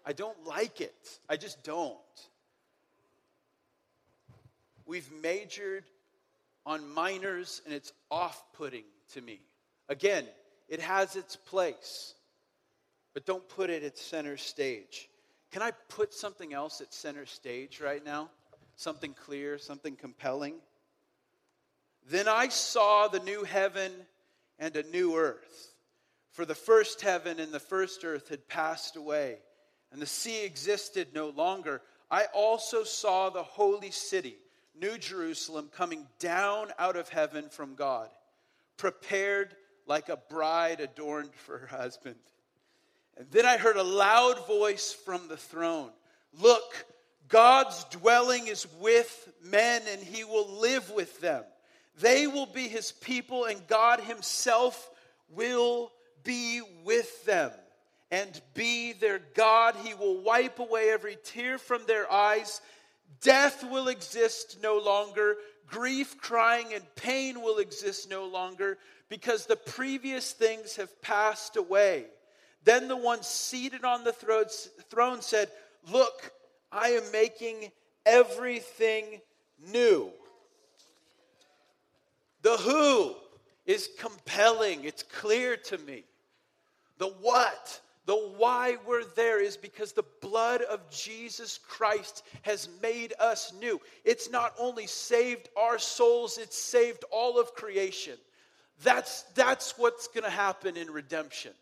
I 0.06 0.14
don't 0.14 0.46
like 0.46 0.80
it. 0.80 1.20
I 1.30 1.38
just 1.38 1.64
don't. 1.64 1.98
We've 4.86 5.10
majored 5.22 5.84
on 6.66 6.88
minors 6.94 7.62
and 7.66 7.74
it's 7.74 7.92
off 8.10 8.42
putting 8.54 8.84
to 9.14 9.22
me. 9.22 9.40
Again, 9.90 10.26
it 10.74 10.80
has 10.80 11.16
its 11.16 11.36
place, 11.36 12.16
but 13.14 13.28
don't 13.28 13.48
put 13.48 13.70
it 13.70 13.84
at 13.84 13.96
center 13.96 14.38
stage. 14.38 15.08
Can 15.52 15.62
I 15.62 15.70
put 15.88 16.16
something 16.16 16.52
else 16.52 16.82
at 16.82 16.92
center 16.92 17.28
stage 17.28 17.80
right 17.80 18.04
now? 18.04 18.32
Something 18.76 19.14
clear, 19.14 19.60
something 19.60 19.96
compelling? 19.96 20.56
Then 22.10 22.28
I 22.28 22.48
saw 22.48 23.08
the 23.08 23.20
new 23.20 23.44
heaven 23.44 23.92
and 24.58 24.76
a 24.76 24.82
new 24.90 25.16
earth. 25.16 25.76
For 26.32 26.44
the 26.44 26.56
first 26.56 27.02
heaven 27.02 27.40
and 27.40 27.52
the 27.52 27.60
first 27.60 28.04
earth 28.04 28.30
had 28.30 28.48
passed 28.48 28.96
away, 28.96 29.38
and 29.92 30.02
the 30.02 30.08
sea 30.08 30.44
existed 30.44 31.10
no 31.14 31.30
longer. 31.30 31.84
I 32.10 32.26
also 32.34 32.84
saw 32.84 33.30
the 33.30 33.44
holy 33.44 33.92
city, 33.92 34.38
New 34.74 34.98
Jerusalem, 34.98 35.70
coming 35.72 36.08
down 36.18 36.70
out 36.80 36.96
of 36.96 37.10
heaven 37.10 37.50
from 37.50 37.76
God, 37.76 38.10
prepared 38.78 39.56
like 39.86 40.10
a 40.10 40.18
bride 40.18 40.80
adorned 40.80 41.34
for 41.34 41.58
her 41.58 41.68
husband. 41.68 42.16
And 43.18 43.30
then 43.32 43.46
I 43.46 43.58
heard 43.58 43.78
a 43.78 43.84
loud 43.84 44.48
voice 44.48 44.94
from 44.94 45.28
the 45.28 45.38
throne 45.38 45.92
Look, 46.40 46.86
God's 47.28 47.84
dwelling 47.86 48.48
is 48.48 48.68
with 48.80 49.32
men, 49.44 49.82
and 49.90 50.02
he 50.02 50.24
will 50.24 50.60
live 50.60 50.90
with 50.92 51.20
them. 51.20 51.44
They 52.00 52.28
will 52.28 52.48
be 52.48 52.68
his 52.68 52.92
people, 52.92 53.46
and 53.46 53.66
God 53.68 54.00
himself 54.00 54.90
will 55.30 55.92
be 56.24 56.62
with 56.84 57.26
them 57.26 57.52
and 58.12 58.42
be 58.54 58.94
their 58.94 59.20
God. 59.36 59.76
He 59.84 59.94
will 59.94 60.22
wipe 60.22 60.60
away 60.60 60.90
every 60.90 61.18
tear 61.24 61.58
from 61.58 61.82
their 61.86 62.12
eyes. 62.12 62.62
Death 63.22 63.64
will 63.64 63.88
exist 63.88 64.58
no 64.62 64.78
longer. 64.80 65.38
Grief, 65.68 66.20
crying, 66.20 66.74
and 66.74 66.84
pain 66.96 67.42
will 67.42 67.58
exist 67.58 68.10
no 68.10 68.26
longer 68.26 68.78
because 69.14 69.46
the 69.46 69.56
previous 69.56 70.32
things 70.32 70.78
have 70.78 71.00
passed 71.04 71.56
away. 71.56 72.06
Then 72.64 72.88
the 72.88 72.98
one 72.98 73.22
seated 73.22 73.86
on 73.86 74.04
the 74.04 74.12
throne 74.12 75.22
said, 75.22 75.50
Look, 75.92 76.32
I 76.72 76.88
am 76.88 77.04
making 77.12 77.72
everything 78.08 79.22
new. 79.72 80.10
The 82.42 82.58
who 82.58 83.14
is 83.68 83.88
compelling, 84.00 84.84
it's 84.84 85.04
clear 85.04 85.58
to 85.58 85.78
me. 85.78 86.06
The 86.98 87.10
what, 87.10 87.82
The 88.08 88.16
why 88.16 88.78
we're 88.84 89.06
there 89.16 89.40
is 89.40 89.58
because 89.58 89.92
the 89.92 90.06
blood 90.22 90.64
of 90.64 90.90
Jesus 90.90 91.60
Christ 91.68 92.24
has 92.42 92.68
made 92.82 93.14
us 93.20 93.54
new. 93.62 93.80
It's 94.04 94.32
not 94.32 94.56
only 94.58 94.88
saved 94.88 95.50
our 95.56 95.78
souls, 95.78 96.40
it's 96.40 96.58
saved 96.58 97.06
all 97.12 97.40
of 97.40 97.54
creation. 97.54 98.18
That's, 98.84 99.24
that's 99.36 99.78
what's 99.78 100.08
going 100.08 100.24
to 100.24 100.30
happen 100.30 100.78
in 100.78 100.92
redemption. 100.92 101.54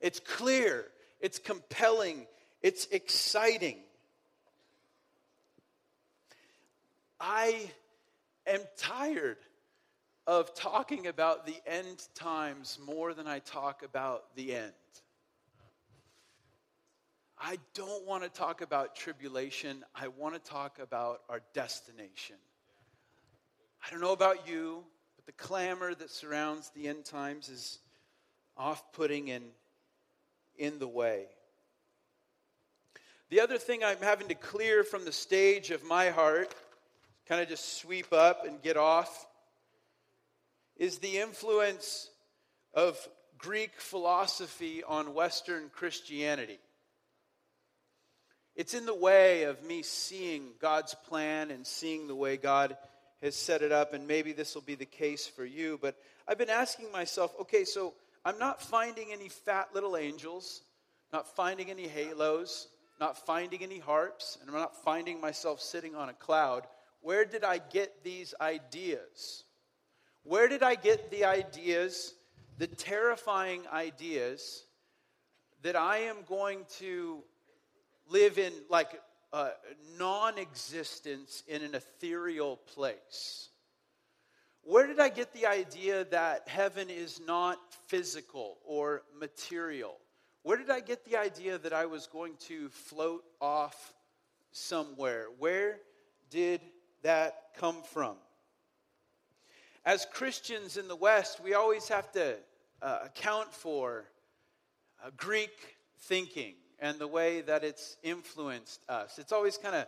It's 0.00 0.20
clear, 0.20 0.86
it's 1.20 1.38
compelling, 1.38 2.26
it's 2.62 2.86
exciting. 2.86 3.78
I 7.20 7.70
am 8.46 8.60
tired 8.76 9.38
of 10.26 10.54
talking 10.54 11.06
about 11.06 11.46
the 11.46 11.56
end 11.66 12.02
times 12.14 12.78
more 12.84 13.14
than 13.14 13.26
I 13.26 13.40
talk 13.40 13.82
about 13.82 14.34
the 14.36 14.54
end. 14.54 14.72
I 17.38 17.58
don't 17.74 18.06
want 18.06 18.22
to 18.22 18.30
talk 18.30 18.62
about 18.62 18.96
tribulation. 18.96 19.84
I 19.94 20.08
want 20.08 20.34
to 20.34 20.50
talk 20.50 20.78
about 20.78 21.20
our 21.28 21.42
destination. 21.52 22.36
I 23.86 23.90
don't 23.90 24.00
know 24.00 24.12
about 24.12 24.48
you, 24.48 24.84
but 25.24 25.36
the 25.36 25.44
clamor 25.44 25.94
that 25.94 26.10
surrounds 26.10 26.70
the 26.74 26.88
end 26.88 27.04
times 27.04 27.48
is 27.48 27.78
off 28.56 28.92
putting 28.92 29.30
and 29.30 29.44
in 30.56 30.78
the 30.78 30.88
way. 30.88 31.26
The 33.30 33.40
other 33.40 33.58
thing 33.58 33.82
I'm 33.82 33.98
having 33.98 34.28
to 34.28 34.34
clear 34.34 34.84
from 34.84 35.04
the 35.04 35.12
stage 35.12 35.70
of 35.70 35.84
my 35.84 36.10
heart, 36.10 36.54
kind 37.26 37.40
of 37.40 37.48
just 37.48 37.78
sweep 37.78 38.12
up 38.12 38.46
and 38.46 38.62
get 38.62 38.76
off, 38.76 39.26
is 40.76 40.98
the 40.98 41.18
influence 41.18 42.10
of 42.74 42.96
Greek 43.38 43.80
philosophy 43.80 44.82
on 44.84 45.14
Western 45.14 45.70
Christianity. 45.70 46.58
It's 48.54 48.74
in 48.74 48.86
the 48.86 48.94
way 48.94 49.44
of 49.44 49.64
me 49.64 49.82
seeing 49.82 50.50
God's 50.60 50.94
plan 50.94 51.50
and 51.50 51.66
seeing 51.66 52.06
the 52.06 52.14
way 52.14 52.36
God 52.36 52.76
has 53.24 53.34
set 53.34 53.62
it 53.62 53.72
up, 53.72 53.94
and 53.94 54.06
maybe 54.06 54.32
this 54.32 54.54
will 54.54 54.62
be 54.62 54.74
the 54.74 54.84
case 54.84 55.26
for 55.26 55.44
you. 55.44 55.78
But 55.80 55.96
I've 56.28 56.38
been 56.38 56.50
asking 56.50 56.92
myself 56.92 57.34
okay, 57.40 57.64
so 57.64 57.94
I'm 58.24 58.38
not 58.38 58.60
finding 58.60 59.12
any 59.12 59.28
fat 59.28 59.70
little 59.74 59.96
angels, 59.96 60.60
not 61.12 61.34
finding 61.34 61.70
any 61.70 61.88
halos, 61.88 62.68
not 63.00 63.18
finding 63.26 63.62
any 63.62 63.78
harps, 63.78 64.38
and 64.40 64.50
I'm 64.50 64.56
not 64.56 64.76
finding 64.84 65.20
myself 65.20 65.60
sitting 65.60 65.96
on 65.96 66.10
a 66.10 66.12
cloud. 66.12 66.66
Where 67.00 67.24
did 67.24 67.44
I 67.44 67.58
get 67.58 68.04
these 68.04 68.34
ideas? 68.40 69.44
Where 70.22 70.48
did 70.48 70.62
I 70.62 70.74
get 70.74 71.10
the 71.10 71.24
ideas, 71.24 72.14
the 72.58 72.66
terrifying 72.66 73.62
ideas, 73.72 74.64
that 75.62 75.76
I 75.76 75.98
am 75.98 76.16
going 76.28 76.66
to 76.78 77.22
live 78.08 78.38
in 78.38 78.52
like 78.68 79.00
a 79.34 79.50
non 79.98 80.38
existence 80.38 81.42
in 81.48 81.62
an 81.62 81.74
ethereal 81.74 82.56
place. 82.56 83.48
Where 84.62 84.86
did 84.86 85.00
I 85.00 85.08
get 85.08 85.34
the 85.34 85.46
idea 85.46 86.04
that 86.04 86.48
heaven 86.48 86.88
is 86.88 87.20
not 87.26 87.58
physical 87.88 88.58
or 88.64 89.02
material? 89.18 89.96
Where 90.44 90.56
did 90.56 90.70
I 90.70 90.80
get 90.80 91.04
the 91.04 91.16
idea 91.16 91.58
that 91.58 91.72
I 91.72 91.86
was 91.86 92.06
going 92.06 92.34
to 92.48 92.68
float 92.68 93.24
off 93.40 93.92
somewhere? 94.52 95.26
Where 95.38 95.80
did 96.30 96.60
that 97.02 97.34
come 97.58 97.82
from? 97.82 98.16
As 99.84 100.06
Christians 100.12 100.76
in 100.76 100.86
the 100.86 100.96
West, 100.96 101.40
we 101.42 101.54
always 101.54 101.88
have 101.88 102.10
to 102.12 102.36
uh, 102.80 102.98
account 103.04 103.52
for 103.52 104.04
uh, 105.04 105.10
Greek 105.16 105.76
thinking 105.98 106.54
and 106.84 106.98
the 106.98 107.08
way 107.08 107.40
that 107.40 107.64
it's 107.64 107.96
influenced 108.02 108.78
us. 108.90 109.18
It's 109.18 109.32
always 109.32 109.56
kind 109.56 109.74
of 109.74 109.86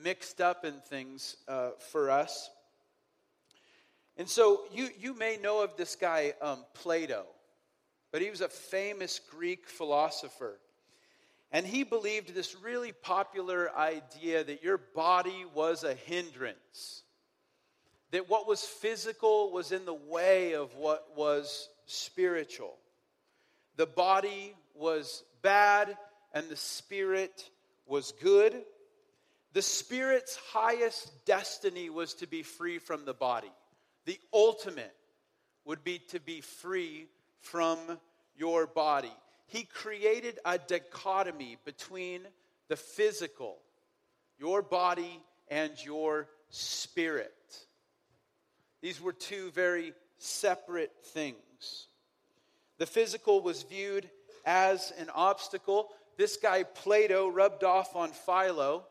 mixed 0.00 0.40
up 0.40 0.64
in 0.64 0.74
things 0.88 1.36
uh, 1.48 1.70
for 1.90 2.08
us. 2.08 2.48
And 4.16 4.28
so 4.28 4.60
you, 4.72 4.90
you 4.96 5.12
may 5.12 5.38
know 5.42 5.64
of 5.64 5.76
this 5.76 5.96
guy, 5.96 6.34
um, 6.40 6.64
Plato, 6.72 7.24
but 8.12 8.22
he 8.22 8.30
was 8.30 8.42
a 8.42 8.48
famous 8.48 9.20
Greek 9.28 9.66
philosopher. 9.66 10.60
And 11.50 11.66
he 11.66 11.82
believed 11.82 12.32
this 12.32 12.54
really 12.62 12.92
popular 12.92 13.76
idea 13.76 14.44
that 14.44 14.62
your 14.62 14.78
body 14.78 15.44
was 15.52 15.82
a 15.82 15.94
hindrance, 15.94 17.02
that 18.12 18.30
what 18.30 18.46
was 18.46 18.62
physical 18.62 19.50
was 19.50 19.72
in 19.72 19.84
the 19.84 19.94
way 19.94 20.54
of 20.54 20.76
what 20.76 21.08
was 21.16 21.68
spiritual. 21.86 22.76
The 23.74 23.86
body 23.86 24.54
was 24.76 25.24
bad, 25.42 25.96
and 26.32 26.48
the 26.48 26.56
Spirit 26.56 27.50
was 27.86 28.12
good. 28.20 28.54
The 29.52 29.62
Spirit's 29.62 30.36
highest 30.52 31.24
destiny 31.24 31.90
was 31.90 32.14
to 32.14 32.26
be 32.26 32.42
free 32.42 32.78
from 32.78 33.04
the 33.04 33.14
body. 33.14 33.50
The 34.04 34.18
ultimate 34.32 34.94
would 35.64 35.82
be 35.84 35.98
to 36.10 36.20
be 36.20 36.40
free 36.40 37.06
from 37.40 37.78
your 38.36 38.66
body. 38.66 39.12
He 39.46 39.64
created 39.64 40.38
a 40.44 40.58
dichotomy 40.58 41.58
between 41.64 42.22
the 42.68 42.76
physical, 42.76 43.56
your 44.38 44.62
body, 44.62 45.20
and 45.48 45.72
your 45.84 46.28
spirit. 46.50 47.34
These 48.80 49.00
were 49.00 49.12
two 49.12 49.50
very 49.50 49.92
separate 50.18 50.92
things. 51.06 51.88
The 52.78 52.86
physical 52.86 53.40
was 53.42 53.64
viewed 53.64 54.08
as 54.46 54.92
an 54.98 55.10
obstacle 55.14 55.88
this 56.20 56.36
guy, 56.36 56.64
Plato, 56.64 57.28
rubbed 57.28 57.64
off 57.64 57.96
on 57.96 58.10
Philo, 58.10 58.84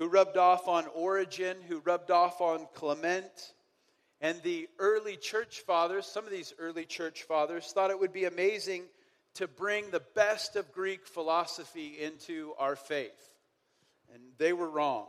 who 0.00 0.08
rubbed 0.08 0.36
off 0.36 0.66
on 0.66 0.86
Origen, 0.92 1.56
who 1.68 1.78
rubbed 1.78 2.10
off 2.10 2.40
on 2.40 2.66
Clement. 2.74 3.52
And 4.20 4.42
the 4.42 4.68
early 4.80 5.16
church 5.16 5.60
fathers, 5.60 6.04
some 6.04 6.24
of 6.24 6.32
these 6.32 6.52
early 6.58 6.84
church 6.84 7.22
fathers, 7.22 7.70
thought 7.72 7.92
it 7.92 8.00
would 8.00 8.12
be 8.12 8.24
amazing 8.24 8.82
to 9.34 9.46
bring 9.46 9.88
the 9.92 10.02
best 10.16 10.56
of 10.56 10.72
Greek 10.72 11.06
philosophy 11.06 11.96
into 12.00 12.54
our 12.58 12.74
faith. 12.74 13.30
And 14.12 14.20
they 14.38 14.52
were 14.52 14.68
wrong. 14.68 15.06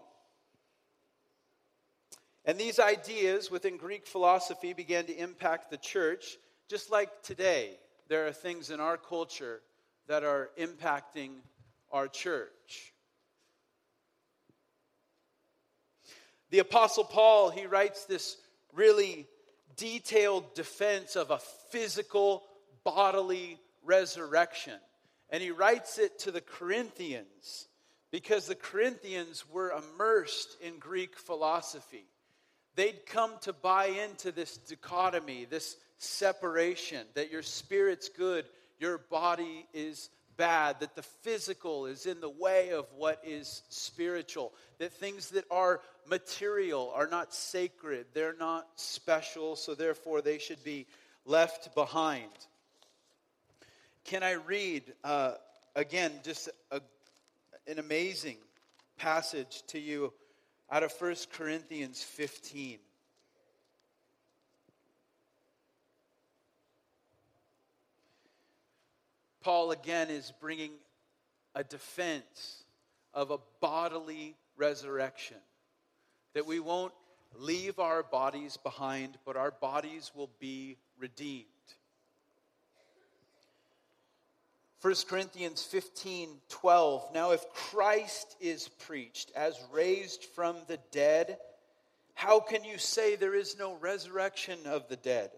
And 2.46 2.60
these 2.60 2.78
ideas 2.78 3.50
within 3.50 3.78
Greek 3.78 4.06
philosophy 4.06 4.74
began 4.74 5.06
to 5.06 5.18
impact 5.18 5.72
the 5.72 5.78
church, 5.78 6.38
just 6.70 6.92
like 6.92 7.24
today, 7.24 7.72
there 8.08 8.28
are 8.28 8.34
things 8.34 8.70
in 8.70 8.80
our 8.80 8.98
culture 8.98 9.62
that 10.10 10.24
are 10.24 10.50
impacting 10.60 11.30
our 11.92 12.08
church. 12.08 12.94
The 16.50 16.60
Apostle 16.60 17.04
Paul, 17.04 17.52
he 17.52 17.68
writes 17.68 18.06
this 18.06 18.36
really 18.74 19.28
detailed 19.78 20.56
defense 20.56 21.16
of 21.16 21.30
a 21.30 21.38
physical, 21.70 22.44
bodily 22.84 23.60
resurrection. 23.84 24.74
And 25.30 25.44
he 25.44 25.52
writes 25.52 26.00
it 26.00 26.18
to 26.20 26.32
the 26.32 26.42
Corinthians 26.42 27.68
because 28.10 28.48
the 28.48 28.56
Corinthians 28.56 29.46
were 29.48 29.72
immersed 29.72 30.58
in 30.60 30.80
Greek 30.80 31.18
philosophy. 31.18 32.06
They'd 32.74 33.06
come 33.06 33.34
to 33.42 33.54
buy 33.54 33.88
into 34.10 34.32
this 34.32 34.58
dichotomy, 34.58 35.46
this 35.46 35.78
separation, 36.00 37.06
that 37.14 37.32
your 37.32 37.44
spirit's 37.44 38.10
good, 38.10 38.46
your 38.80 38.98
body 38.98 39.68
is 39.74 40.10
bad, 40.38 40.80
that 40.80 40.96
the 40.96 41.04
physical 41.04 41.86
is 41.86 42.06
in 42.06 42.22
the 42.22 42.30
way 42.30 42.70
of 42.70 42.88
what 42.96 43.22
is 43.26 43.62
spiritual, 43.68 44.54
that 44.78 44.94
things 44.94 45.32
that 45.32 45.44
are 45.52 45.82
material 46.08 46.92
are 46.96 47.08
not 47.08 47.34
sacred, 47.34 48.06
they're 48.14 48.36
not 48.40 48.66
special, 48.76 49.56
so 49.58 49.76
therefore 49.76 50.22
they 50.22 50.38
should 50.38 50.64
be 50.64 50.88
left 51.26 51.76
behind. 51.76 52.32
Can 54.06 54.24
I 54.24 54.32
read 54.32 54.84
uh, 55.04 55.34
again 55.76 56.12
just 56.24 56.50
a, 56.72 56.82
an 57.68 57.78
amazing 57.78 58.38
passage 58.98 59.62
to 59.68 59.80
you 59.80 60.14
out 60.72 60.84
of 60.84 60.94
1 61.00 61.16
Corinthians 61.34 62.02
15? 62.02 62.80
Paul 69.42 69.72
again 69.72 70.10
is 70.10 70.34
bringing 70.40 70.72
a 71.56 71.64
defense 71.64 72.64
of 73.14 73.32
a 73.32 73.40
bodily 73.62 74.36
resurrection. 74.58 75.38
That 76.34 76.46
we 76.46 76.60
won't 76.60 76.94
leave 77.38 77.80
our 77.80 78.04
bodies 78.04 78.58
behind, 78.58 79.18
but 79.26 79.36
our 79.36 79.52
bodies 79.52 80.12
will 80.16 80.30
be 80.40 80.78
redeemed. 80.98 81.46
1 84.82 84.96
Corinthians 85.10 85.64
15 85.64 86.30
12. 86.48 87.14
Now, 87.14 87.32
if 87.32 87.50
Christ 87.50 88.38
is 88.40 88.70
preached 88.70 89.32
as 89.36 89.60
raised 89.74 90.24
from 90.24 90.56
the 90.68 90.80
dead, 90.92 91.38
how 92.14 92.40
can 92.40 92.64
you 92.64 92.78
say 92.78 93.16
there 93.16 93.36
is 93.36 93.58
no 93.58 93.76
resurrection 93.76 94.60
of 94.66 94.88
the 94.88 94.96
dead? 94.96 95.32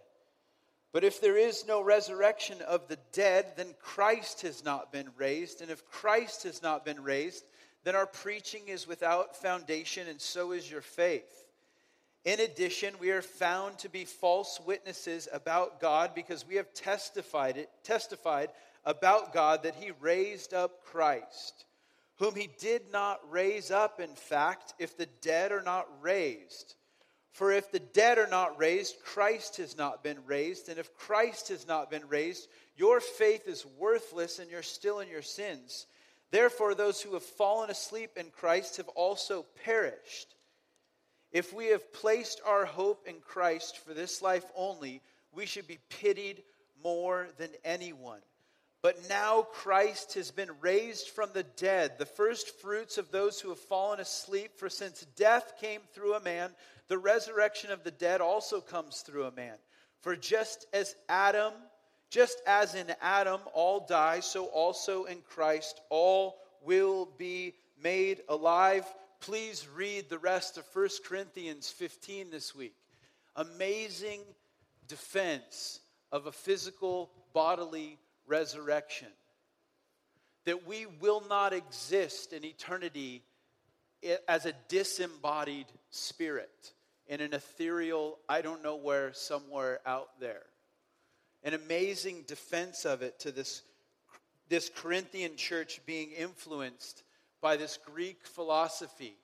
But 0.93 1.03
if 1.03 1.21
there 1.21 1.37
is 1.37 1.65
no 1.65 1.81
resurrection 1.81 2.61
of 2.61 2.87
the 2.87 2.99
dead, 3.13 3.53
then 3.55 3.75
Christ 3.79 4.41
has 4.41 4.63
not 4.65 4.91
been 4.91 5.09
raised. 5.17 5.61
And 5.61 5.71
if 5.71 5.85
Christ 5.89 6.43
has 6.43 6.61
not 6.61 6.83
been 6.83 7.01
raised, 7.01 7.45
then 7.83 7.95
our 7.95 8.05
preaching 8.05 8.67
is 8.67 8.87
without 8.87 9.35
foundation, 9.35 10.07
and 10.07 10.19
so 10.19 10.51
is 10.51 10.69
your 10.69 10.81
faith. 10.81 11.45
In 12.23 12.39
addition, 12.39 12.93
we 12.99 13.09
are 13.09 13.23
found 13.23 13.79
to 13.79 13.89
be 13.89 14.05
false 14.05 14.59
witnesses 14.59 15.27
about 15.31 15.79
God 15.79 16.13
because 16.13 16.47
we 16.47 16.55
have 16.55 16.71
testified 16.73 17.57
it, 17.57 17.69
testified 17.83 18.49
about 18.85 19.33
God 19.33 19.63
that 19.63 19.75
he 19.75 19.91
raised 19.99 20.53
up 20.53 20.83
Christ, 20.83 21.65
whom 22.17 22.35
he 22.35 22.49
did 22.59 22.91
not 22.91 23.19
raise 23.31 23.71
up 23.71 23.99
in 23.99 24.13
fact 24.13 24.75
if 24.77 24.97
the 24.97 25.07
dead 25.21 25.51
are 25.51 25.63
not 25.63 25.87
raised. 26.01 26.75
For 27.31 27.51
if 27.51 27.71
the 27.71 27.79
dead 27.79 28.17
are 28.17 28.27
not 28.27 28.59
raised, 28.59 29.01
Christ 29.03 29.57
has 29.57 29.77
not 29.77 30.03
been 30.03 30.17
raised. 30.25 30.67
And 30.67 30.77
if 30.77 30.93
Christ 30.95 31.47
has 31.47 31.65
not 31.65 31.89
been 31.89 32.07
raised, 32.07 32.47
your 32.75 32.99
faith 32.99 33.47
is 33.47 33.65
worthless 33.77 34.39
and 34.39 34.51
you're 34.51 34.61
still 34.61 34.99
in 34.99 35.07
your 35.07 35.21
sins. 35.21 35.87
Therefore, 36.31 36.75
those 36.75 37.01
who 37.01 37.13
have 37.13 37.23
fallen 37.23 37.69
asleep 37.69 38.11
in 38.17 38.31
Christ 38.31 38.77
have 38.77 38.89
also 38.89 39.45
perished. 39.63 40.35
If 41.31 41.53
we 41.53 41.67
have 41.67 41.93
placed 41.93 42.41
our 42.45 42.65
hope 42.65 43.07
in 43.07 43.15
Christ 43.21 43.77
for 43.77 43.93
this 43.93 44.21
life 44.21 44.45
only, 44.55 45.01
we 45.31 45.45
should 45.45 45.67
be 45.67 45.79
pitied 45.89 46.43
more 46.83 47.27
than 47.37 47.49
anyone. 47.63 48.19
But 48.81 49.07
now 49.07 49.43
Christ 49.43 50.15
has 50.15 50.31
been 50.31 50.49
raised 50.59 51.09
from 51.09 51.29
the 51.33 51.43
dead, 51.43 51.99
the 51.99 52.05
first 52.05 52.59
fruits 52.61 52.97
of 52.97 53.11
those 53.11 53.39
who 53.39 53.49
have 53.49 53.59
fallen 53.59 53.99
asleep. 53.99 54.51
For 54.57 54.69
since 54.69 55.05
death 55.15 55.53
came 55.61 55.81
through 55.93 56.15
a 56.15 56.21
man, 56.21 56.51
the 56.87 56.97
resurrection 56.97 57.71
of 57.71 57.83
the 57.83 57.91
dead 57.91 58.21
also 58.21 58.59
comes 58.59 59.01
through 59.01 59.25
a 59.25 59.31
man. 59.31 59.55
For 60.01 60.15
just 60.15 60.65
as 60.73 60.95
Adam, 61.09 61.53
just 62.09 62.41
as 62.47 62.73
in 62.73 62.91
Adam 63.01 63.41
all 63.53 63.85
die, 63.85 64.19
so 64.19 64.45
also 64.45 65.03
in 65.03 65.21
Christ 65.29 65.79
all 65.89 66.39
will 66.63 67.07
be 67.19 67.53
made 67.83 68.21
alive. 68.29 68.85
Please 69.19 69.67
read 69.75 70.09
the 70.09 70.17
rest 70.17 70.57
of 70.57 70.65
1 70.73 70.89
Corinthians 71.05 71.69
15 71.69 72.31
this 72.31 72.55
week. 72.55 72.73
Amazing 73.35 74.21
defense 74.87 75.81
of 76.11 76.25
a 76.25 76.31
physical 76.31 77.11
bodily 77.31 77.99
resurrection. 78.31 79.09
That 80.45 80.65
we 80.65 80.87
will 80.99 81.21
not 81.29 81.53
exist 81.53 82.33
in 82.33 82.43
eternity 82.43 83.21
as 84.27 84.47
a 84.47 84.53
disembodied 84.69 85.67
spirit 85.91 86.73
in 87.07 87.19
an 87.19 87.33
ethereal, 87.33 88.17
I 88.29 88.41
don't 88.41 88.63
know 88.63 88.77
where, 88.77 89.11
somewhere 89.13 89.81
out 89.85 90.19
there. 90.19 90.43
An 91.43 91.53
amazing 91.53 92.23
defense 92.25 92.85
of 92.85 93.01
it 93.01 93.19
to 93.19 93.31
this, 93.31 93.63
this 94.47 94.71
Corinthian 94.73 95.35
church 95.35 95.81
being 95.85 96.11
influenced 96.11 97.03
by 97.41 97.57
this 97.57 97.77
Greek 97.93 98.25
philosophy 98.25 99.15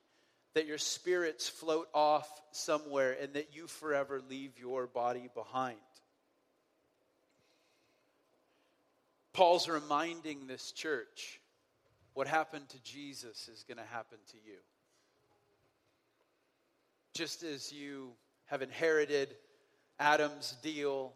that 0.53 0.67
your 0.67 0.77
spirits 0.77 1.47
float 1.47 1.87
off 1.93 2.29
somewhere 2.51 3.15
and 3.21 3.33
that 3.33 3.55
you 3.55 3.67
forever 3.67 4.21
leave 4.29 4.59
your 4.59 4.85
body 4.85 5.29
behind. 5.33 5.77
Paul's 9.37 9.69
reminding 9.69 10.47
this 10.47 10.71
church 10.71 11.39
what 12.15 12.25
happened 12.25 12.67
to 12.69 12.81
Jesus 12.81 13.47
is 13.47 13.63
going 13.67 13.77
to 13.77 13.93
happen 13.93 14.17
to 14.31 14.37
you. 14.43 14.57
Just 17.13 17.43
as 17.43 17.71
you 17.71 18.13
have 18.47 18.63
inherited 18.63 19.35
Adam's 19.99 20.55
deal, 20.63 21.13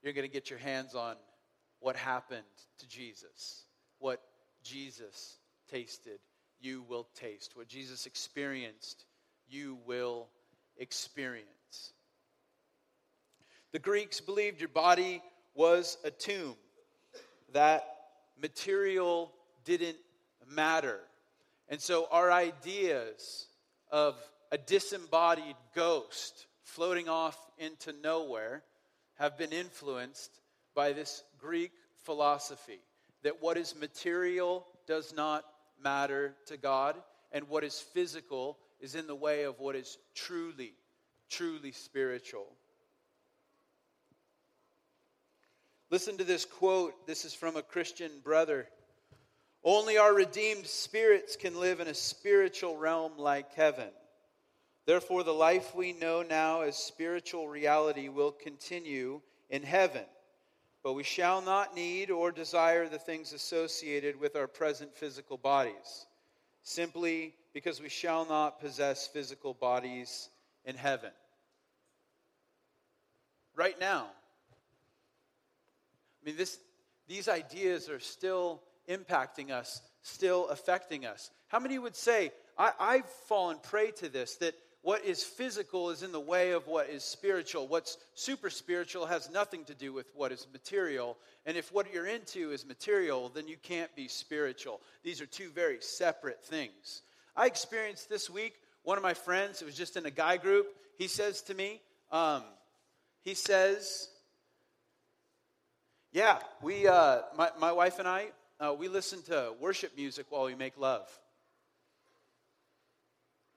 you're 0.00 0.12
going 0.12 0.28
to 0.28 0.32
get 0.32 0.48
your 0.48 0.60
hands 0.60 0.94
on 0.94 1.16
what 1.80 1.96
happened 1.96 2.44
to 2.78 2.86
Jesus, 2.86 3.64
what 3.98 4.20
Jesus 4.62 5.38
tasted, 5.68 6.20
you 6.60 6.84
will 6.88 7.08
taste. 7.16 7.56
What 7.56 7.66
Jesus 7.66 8.06
experienced, 8.06 9.06
you 9.48 9.78
will 9.84 10.28
experience. 10.76 11.48
The 13.72 13.80
Greeks 13.80 14.20
believed 14.20 14.60
your 14.60 14.68
body 14.68 15.20
was 15.54 15.98
a 16.04 16.10
tomb, 16.10 16.56
that 17.52 17.84
material 18.40 19.32
didn't 19.64 19.98
matter. 20.50 21.00
And 21.68 21.80
so 21.80 22.06
our 22.10 22.30
ideas 22.30 23.46
of 23.90 24.16
a 24.52 24.58
disembodied 24.58 25.56
ghost 25.74 26.46
floating 26.62 27.08
off 27.08 27.38
into 27.58 27.92
nowhere 28.02 28.62
have 29.14 29.38
been 29.38 29.52
influenced 29.52 30.40
by 30.74 30.92
this 30.92 31.22
Greek 31.38 31.72
philosophy 32.02 32.80
that 33.22 33.40
what 33.40 33.56
is 33.56 33.74
material 33.76 34.66
does 34.86 35.14
not 35.14 35.44
matter 35.82 36.34
to 36.46 36.56
God, 36.56 36.96
and 37.32 37.48
what 37.48 37.64
is 37.64 37.78
physical 37.78 38.58
is 38.80 38.94
in 38.94 39.06
the 39.06 39.14
way 39.14 39.44
of 39.44 39.58
what 39.58 39.74
is 39.74 39.98
truly, 40.14 40.74
truly 41.30 41.72
spiritual. 41.72 42.46
Listen 45.94 46.16
to 46.16 46.24
this 46.24 46.44
quote. 46.44 47.06
This 47.06 47.24
is 47.24 47.34
from 47.34 47.54
a 47.54 47.62
Christian 47.62 48.10
brother. 48.24 48.66
Only 49.62 49.96
our 49.96 50.12
redeemed 50.12 50.66
spirits 50.66 51.36
can 51.36 51.60
live 51.60 51.78
in 51.78 51.86
a 51.86 51.94
spiritual 51.94 52.76
realm 52.76 53.12
like 53.16 53.54
heaven. 53.54 53.90
Therefore, 54.86 55.22
the 55.22 55.30
life 55.30 55.72
we 55.72 55.92
know 55.92 56.22
now 56.22 56.62
as 56.62 56.76
spiritual 56.76 57.46
reality 57.46 58.08
will 58.08 58.32
continue 58.32 59.20
in 59.50 59.62
heaven. 59.62 60.02
But 60.82 60.94
we 60.94 61.04
shall 61.04 61.40
not 61.40 61.76
need 61.76 62.10
or 62.10 62.32
desire 62.32 62.88
the 62.88 62.98
things 62.98 63.32
associated 63.32 64.18
with 64.18 64.34
our 64.34 64.48
present 64.48 64.96
physical 64.96 65.36
bodies, 65.36 66.06
simply 66.64 67.34
because 67.52 67.80
we 67.80 67.88
shall 67.88 68.26
not 68.26 68.60
possess 68.60 69.06
physical 69.06 69.54
bodies 69.54 70.28
in 70.64 70.74
heaven. 70.74 71.12
Right 73.54 73.78
now, 73.78 74.08
I 76.24 76.30
mean, 76.30 76.36
this, 76.36 76.58
these 77.06 77.28
ideas 77.28 77.88
are 77.90 78.00
still 78.00 78.62
impacting 78.88 79.50
us, 79.50 79.82
still 80.02 80.48
affecting 80.48 81.04
us. 81.04 81.30
How 81.48 81.58
many 81.58 81.78
would 81.78 81.96
say, 81.96 82.32
I, 82.56 82.72
I've 82.80 83.08
fallen 83.28 83.58
prey 83.62 83.90
to 83.92 84.08
this, 84.08 84.36
that 84.36 84.54
what 84.80 85.04
is 85.04 85.22
physical 85.22 85.90
is 85.90 86.02
in 86.02 86.12
the 86.12 86.20
way 86.20 86.52
of 86.52 86.66
what 86.66 86.90
is 86.90 87.02
spiritual. 87.02 87.66
What's 87.66 87.96
super 88.14 88.50
spiritual 88.50 89.06
has 89.06 89.30
nothing 89.30 89.64
to 89.64 89.74
do 89.74 89.92
with 89.92 90.06
what 90.14 90.30
is 90.30 90.46
material. 90.52 91.16
And 91.46 91.56
if 91.56 91.72
what 91.72 91.92
you're 91.92 92.06
into 92.06 92.52
is 92.52 92.66
material, 92.66 93.30
then 93.34 93.48
you 93.48 93.56
can't 93.62 93.94
be 93.96 94.08
spiritual. 94.08 94.80
These 95.02 95.20
are 95.22 95.26
two 95.26 95.48
very 95.50 95.78
separate 95.80 96.42
things. 96.44 97.02
I 97.34 97.46
experienced 97.46 98.08
this 98.10 98.28
week, 98.28 98.54
one 98.82 98.98
of 98.98 99.02
my 99.02 99.14
friends, 99.14 99.62
it 99.62 99.64
was 99.64 99.76
just 99.76 99.96
in 99.96 100.04
a 100.04 100.10
guy 100.10 100.36
group, 100.36 100.66
he 100.98 101.08
says 101.08 101.40
to 101.42 101.54
me, 101.54 101.80
um, 102.12 102.42
he 103.22 103.34
says, 103.34 104.08
yeah, 106.14 106.38
we, 106.62 106.86
uh, 106.86 107.22
my, 107.36 107.50
my 107.58 107.72
wife 107.72 107.98
and 107.98 108.06
I, 108.06 108.28
uh, 108.60 108.72
we 108.72 108.86
listen 108.86 109.20
to 109.22 109.52
worship 109.60 109.96
music 109.96 110.26
while 110.30 110.44
we 110.44 110.54
make 110.54 110.78
love. 110.78 111.10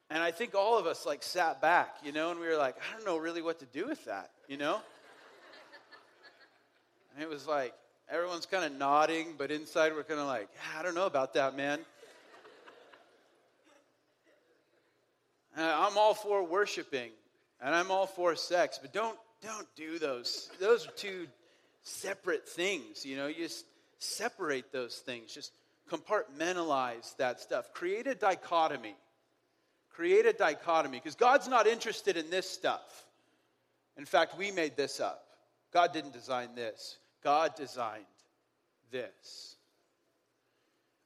And 0.09 0.23
I 0.23 0.31
think 0.31 0.55
all 0.55 0.79
of 0.79 0.87
us 0.87 1.05
like 1.05 1.21
sat 1.21 1.61
back, 1.61 1.97
you 2.03 2.11
know, 2.11 2.31
and 2.31 2.39
we 2.39 2.47
were 2.47 2.57
like, 2.57 2.75
I 2.77 2.95
don't 2.95 3.05
know 3.05 3.17
really 3.17 3.43
what 3.43 3.59
to 3.59 3.65
do 3.65 3.85
with 3.85 4.03
that, 4.05 4.31
you 4.47 4.57
know? 4.57 4.79
and 7.13 7.23
it 7.23 7.29
was 7.29 7.45
like, 7.47 7.75
everyone's 8.09 8.47
kind 8.47 8.65
of 8.65 8.71
nodding, 8.75 9.35
but 9.37 9.51
inside 9.51 9.93
we're 9.93 10.01
kind 10.03 10.19
of 10.19 10.25
like, 10.25 10.49
I 10.79 10.81
don't 10.81 10.95
know 10.95 11.05
about 11.05 11.35
that, 11.35 11.55
man. 11.55 11.77
I'm 15.55 15.95
all 15.95 16.15
for 16.15 16.43
worshiping, 16.43 17.11
and 17.61 17.75
I'm 17.75 17.91
all 17.91 18.07
for 18.07 18.35
sex, 18.35 18.79
but 18.81 18.93
don't 18.93 19.17
don't 19.43 19.67
do 19.75 19.99
those. 19.99 20.49
Those 20.59 20.87
are 20.87 20.91
two 20.91 21.27
separate 21.87 22.47
things. 22.47 23.05
You 23.05 23.17
know, 23.17 23.27
you 23.27 23.43
just 23.43 23.65
separate 23.99 24.71
those 24.71 24.95
things, 24.95 25.33
just 25.33 25.51
compartmentalize 25.89 27.15
that 27.17 27.39
stuff. 27.39 27.73
Create 27.73 28.07
a 28.07 28.15
dichotomy. 28.15 28.95
Create 29.89 30.25
a 30.25 30.33
dichotomy 30.33 30.99
because 30.99 31.15
God's 31.15 31.47
not 31.47 31.65
interested 31.65 32.17
in 32.17 32.29
this 32.29 32.47
stuff. 32.47 33.05
In 33.97 34.05
fact, 34.05 34.37
we 34.37 34.51
made 34.51 34.77
this 34.77 34.99
up. 34.99 35.23
God 35.73 35.91
didn't 35.91 36.13
design 36.13 36.49
this, 36.55 36.97
God 37.23 37.55
designed 37.55 38.05
this. 38.91 39.55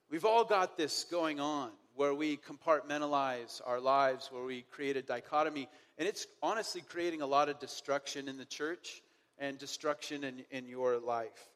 We've 0.10 0.26
all 0.26 0.44
got 0.44 0.78
this 0.78 1.06
going 1.06 1.40
on 1.40 1.70
where 1.96 2.14
we 2.14 2.38
compartmentalize 2.38 3.62
our 3.66 3.80
lives, 3.80 4.30
where 4.32 4.44
we 4.44 4.64
create 4.72 4.98
a 4.98 5.02
dichotomy, 5.02 5.70
and 5.98 6.08
it's 6.08 6.28
honestly 6.44 6.82
creating 6.82 7.22
a 7.22 7.26
lot 7.26 7.48
of 7.48 7.60
destruction 7.60 8.28
in 8.28 8.38
the 8.38 8.46
church 8.46 9.02
and 9.42 9.58
destruction 9.58 10.24
in, 10.24 10.46
in 10.52 10.68
your 10.68 11.00
life. 11.00 11.50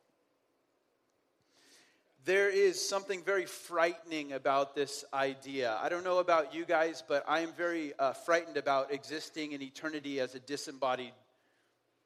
There 2.25 2.49
is 2.49 2.81
something 2.81 3.21
very 3.21 3.45
frightening 3.45 4.33
about 4.33 4.73
this 4.73 5.05
idea. 5.13 5.77
I 5.79 5.89
don't 5.89 6.03
know 6.03 6.17
about 6.17 6.55
you 6.55 6.65
guys, 6.65 7.03
but 7.07 7.23
I 7.27 7.41
am 7.41 7.53
very 7.53 7.93
uh, 7.99 8.13
frightened 8.13 8.57
about 8.57 8.91
existing 8.91 9.51
in 9.51 9.61
eternity 9.61 10.19
as 10.19 10.33
a 10.33 10.39
disembodied 10.39 11.13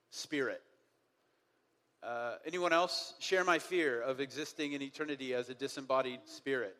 spirit. 0.10 0.62
Uh, 2.04 2.34
anyone 2.46 2.74
else 2.74 3.14
share 3.20 3.46
my 3.46 3.60
fear 3.60 4.02
of 4.02 4.20
existing 4.20 4.74
in 4.74 4.82
eternity 4.82 5.34
as 5.34 5.50
a 5.50 5.54
disembodied 5.54 6.20
spirit? 6.26 6.76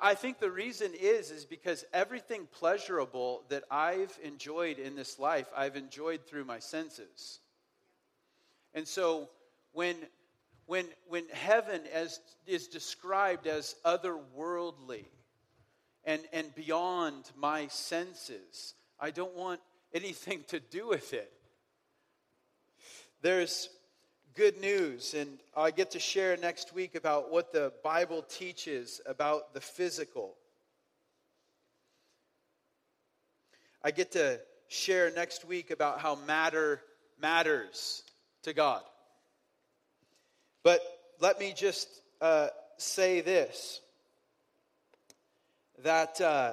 I 0.00 0.14
think 0.14 0.38
the 0.38 0.50
reason 0.50 0.92
is 0.94 1.30
is 1.30 1.44
because 1.44 1.84
everything 1.92 2.46
pleasurable 2.52 3.42
that 3.48 3.64
I've 3.70 4.16
enjoyed 4.22 4.78
in 4.78 4.94
this 4.94 5.18
life, 5.18 5.46
I've 5.56 5.76
enjoyed 5.76 6.26
through 6.26 6.44
my 6.44 6.58
senses. 6.60 7.40
And 8.74 8.86
so 8.86 9.28
when 9.72 9.96
when 10.66 10.86
when 11.08 11.28
heaven 11.30 11.82
as 11.92 12.20
is 12.46 12.68
described 12.68 13.46
as 13.46 13.74
otherworldly 13.84 15.06
and 16.04 16.22
and 16.32 16.54
beyond 16.54 17.30
my 17.36 17.66
senses, 17.68 18.74
I 19.00 19.10
don't 19.10 19.34
want 19.34 19.60
anything 19.92 20.44
to 20.48 20.60
do 20.60 20.88
with 20.88 21.12
it. 21.12 21.32
There's 23.22 23.68
good 24.34 24.60
news, 24.60 25.14
and 25.14 25.38
I 25.56 25.70
get 25.70 25.92
to 25.92 25.98
share 25.98 26.36
next 26.36 26.74
week 26.74 26.94
about 26.94 27.30
what 27.30 27.52
the 27.52 27.72
Bible 27.82 28.22
teaches 28.22 29.00
about 29.06 29.54
the 29.54 29.60
physical. 29.60 30.36
I 33.82 33.90
get 33.90 34.12
to 34.12 34.40
share 34.68 35.10
next 35.10 35.44
week 35.44 35.70
about 35.70 36.00
how 36.00 36.16
matter 36.26 36.80
matters 37.20 38.02
to 38.42 38.52
God. 38.52 38.82
But 40.62 40.80
let 41.18 41.40
me 41.40 41.52
just 41.56 41.88
uh, 42.20 42.48
say 42.76 43.20
this 43.20 43.80
that 45.82 46.20
uh, 46.20 46.52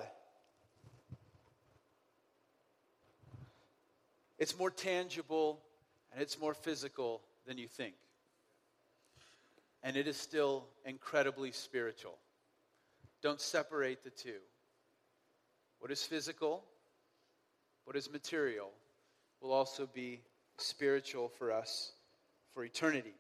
it's 4.39 4.57
more 4.57 4.71
tangible 4.71 5.59
and 6.13 6.21
it's 6.21 6.39
more 6.39 6.53
physical 6.53 7.21
than 7.47 7.57
you 7.57 7.67
think. 7.67 7.95
And 9.83 9.95
it 9.95 10.07
is 10.07 10.17
still 10.17 10.65
incredibly 10.85 11.51
spiritual. 11.51 12.17
Don't 13.21 13.41
separate 13.41 14.03
the 14.03 14.09
two. 14.09 14.39
What 15.79 15.91
is 15.91 16.03
physical, 16.03 16.63
what 17.85 17.95
is 17.95 18.11
material, 18.11 18.69
will 19.41 19.51
also 19.51 19.87
be 19.91 20.21
spiritual 20.57 21.29
for 21.29 21.51
us 21.51 21.93
for 22.53 22.63
eternity. 22.63 23.13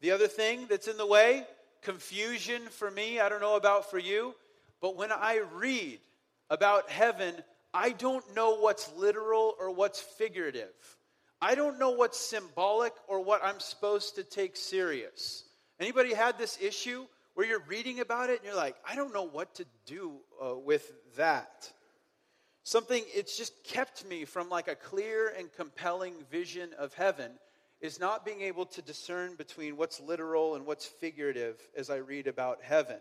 The 0.00 0.12
other 0.12 0.28
thing 0.28 0.66
that's 0.68 0.88
in 0.88 0.96
the 0.96 1.06
way, 1.06 1.46
confusion 1.82 2.62
for 2.70 2.90
me, 2.90 3.20
I 3.20 3.28
don't 3.28 3.40
know 3.40 3.56
about 3.56 3.90
for 3.90 3.98
you, 3.98 4.34
but 4.80 4.96
when 4.96 5.12
I 5.12 5.42
read 5.54 6.00
about 6.48 6.90
heaven, 6.90 7.34
I 7.72 7.90
don't 7.90 8.34
know 8.34 8.56
what's 8.56 8.92
literal 8.96 9.54
or 9.58 9.70
what's 9.70 10.00
figurative. 10.00 10.98
I 11.42 11.54
don't 11.54 11.78
know 11.78 11.90
what's 11.90 12.18
symbolic 12.18 12.92
or 13.08 13.22
what 13.24 13.42
I'm 13.42 13.60
supposed 13.60 14.16
to 14.16 14.24
take 14.24 14.56
serious. 14.56 15.44
Anybody 15.78 16.12
had 16.12 16.36
this 16.36 16.58
issue 16.60 17.06
where 17.34 17.46
you're 17.46 17.64
reading 17.66 18.00
about 18.00 18.28
it 18.28 18.40
and 18.40 18.46
you're 18.46 18.56
like, 18.56 18.76
I 18.86 18.94
don't 18.94 19.14
know 19.14 19.26
what 19.26 19.54
to 19.54 19.64
do 19.86 20.12
uh, 20.42 20.54
with 20.56 20.92
that? 21.16 21.72
Something, 22.62 23.02
it's 23.14 23.38
just 23.38 23.64
kept 23.64 24.06
me 24.06 24.26
from 24.26 24.50
like 24.50 24.68
a 24.68 24.74
clear 24.74 25.32
and 25.36 25.50
compelling 25.56 26.14
vision 26.30 26.70
of 26.78 26.92
heaven 26.92 27.32
is 27.80 27.98
not 27.98 28.26
being 28.26 28.42
able 28.42 28.66
to 28.66 28.82
discern 28.82 29.34
between 29.36 29.78
what's 29.78 30.00
literal 30.00 30.54
and 30.54 30.66
what's 30.66 30.84
figurative 30.84 31.56
as 31.74 31.88
I 31.88 31.96
read 31.96 32.26
about 32.26 32.58
heaven. 32.62 32.98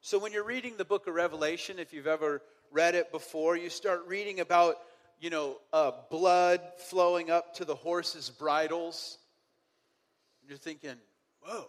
So 0.00 0.20
when 0.20 0.32
you're 0.32 0.44
reading 0.44 0.76
the 0.76 0.84
book 0.84 1.08
of 1.08 1.14
Revelation, 1.14 1.80
if 1.80 1.92
you've 1.92 2.06
ever 2.06 2.42
read 2.70 2.94
it 2.94 3.10
before, 3.10 3.56
you 3.56 3.68
start 3.68 4.04
reading 4.06 4.38
about 4.38 4.76
you 5.22 5.30
know, 5.30 5.58
uh, 5.72 5.92
blood 6.10 6.60
flowing 6.76 7.30
up 7.30 7.54
to 7.54 7.64
the 7.64 7.76
horses' 7.76 8.28
bridles. 8.28 9.18
And 10.40 10.50
you're 10.50 10.58
thinking, 10.58 10.96
whoa, 11.40 11.68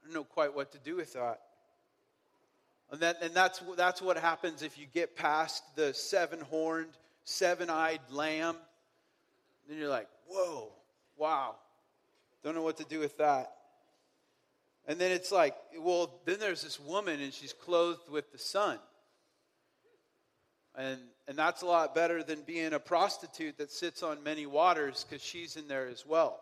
I 0.00 0.04
don't 0.04 0.14
know 0.14 0.22
quite 0.22 0.54
what 0.54 0.70
to 0.70 0.78
do 0.78 0.94
with 0.94 1.14
that. 1.14 1.40
And, 2.92 3.00
that, 3.00 3.16
and 3.22 3.34
that's, 3.34 3.60
that's 3.76 4.00
what 4.00 4.16
happens 4.16 4.62
if 4.62 4.78
you 4.78 4.86
get 4.94 5.16
past 5.16 5.64
the 5.74 5.92
seven 5.92 6.40
horned, 6.40 6.96
seven 7.24 7.68
eyed 7.70 8.00
lamb. 8.08 8.54
Then 9.68 9.78
you're 9.78 9.90
like, 9.90 10.08
whoa, 10.28 10.70
wow, 11.16 11.56
don't 12.44 12.54
know 12.54 12.62
what 12.62 12.76
to 12.76 12.84
do 12.84 13.00
with 13.00 13.18
that. 13.18 13.52
And 14.86 14.96
then 15.00 15.10
it's 15.10 15.32
like, 15.32 15.56
well, 15.80 16.20
then 16.24 16.38
there's 16.38 16.62
this 16.62 16.78
woman 16.78 17.20
and 17.20 17.34
she's 17.34 17.52
clothed 17.52 18.08
with 18.08 18.30
the 18.30 18.38
sun. 18.38 18.78
And, 20.78 21.00
and 21.26 21.36
that's 21.36 21.62
a 21.62 21.66
lot 21.66 21.92
better 21.92 22.22
than 22.22 22.42
being 22.42 22.72
a 22.72 22.78
prostitute 22.78 23.58
that 23.58 23.72
sits 23.72 24.04
on 24.04 24.22
many 24.22 24.46
waters 24.46 25.04
because 25.04 25.22
she's 25.22 25.56
in 25.56 25.66
there 25.66 25.88
as 25.88 26.06
well. 26.06 26.38